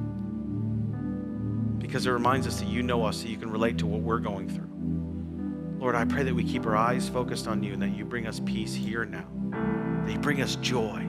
Because 1.85 2.07
it 2.07 2.11
reminds 2.13 2.47
us 2.47 2.61
that 2.61 2.69
you 2.69 2.85
know 2.85 3.05
us, 3.05 3.17
so 3.23 3.27
you 3.27 3.37
can 3.37 3.51
relate 3.51 3.79
to 3.79 3.87
what 3.87 4.03
we're 4.03 4.21
going 4.21 4.49
through. 4.49 4.71
Lord, 5.81 5.97
I 5.97 6.05
pray 6.05 6.23
that 6.23 6.37
we 6.37 6.45
keep 6.45 6.67
our 6.67 6.77
eyes 6.77 7.09
focused 7.09 7.49
on 7.49 7.65
you 7.65 7.73
and 7.73 7.83
that 7.83 7.97
you 7.97 8.05
bring 8.05 8.29
us 8.29 8.41
peace 8.47 8.77
here 8.77 9.03
and 9.03 9.11
now. 9.11 9.27
That 10.07 10.13
you 10.13 10.21
bring 10.21 10.41
us 10.41 10.55
joy. 10.55 11.05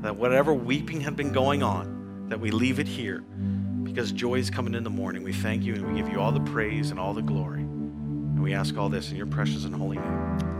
That 0.00 0.16
whatever 0.16 0.54
weeping 0.54 1.02
had 1.02 1.14
been 1.14 1.30
going 1.30 1.62
on, 1.62 1.93
that 2.34 2.40
we 2.40 2.50
leave 2.50 2.80
it 2.80 2.88
here 2.88 3.20
because 3.84 4.10
joy 4.10 4.34
is 4.34 4.50
coming 4.50 4.74
in 4.74 4.82
the 4.82 4.90
morning. 4.90 5.22
We 5.22 5.32
thank 5.32 5.62
you 5.62 5.74
and 5.74 5.86
we 5.86 5.94
give 5.94 6.10
you 6.10 6.20
all 6.20 6.32
the 6.32 6.40
praise 6.40 6.90
and 6.90 6.98
all 6.98 7.14
the 7.14 7.22
glory. 7.22 7.60
And 7.60 8.42
we 8.42 8.54
ask 8.54 8.76
all 8.76 8.88
this 8.88 9.12
in 9.12 9.16
your 9.16 9.26
precious 9.26 9.66
and 9.66 9.72
holy 9.72 9.98
name. 9.98 10.53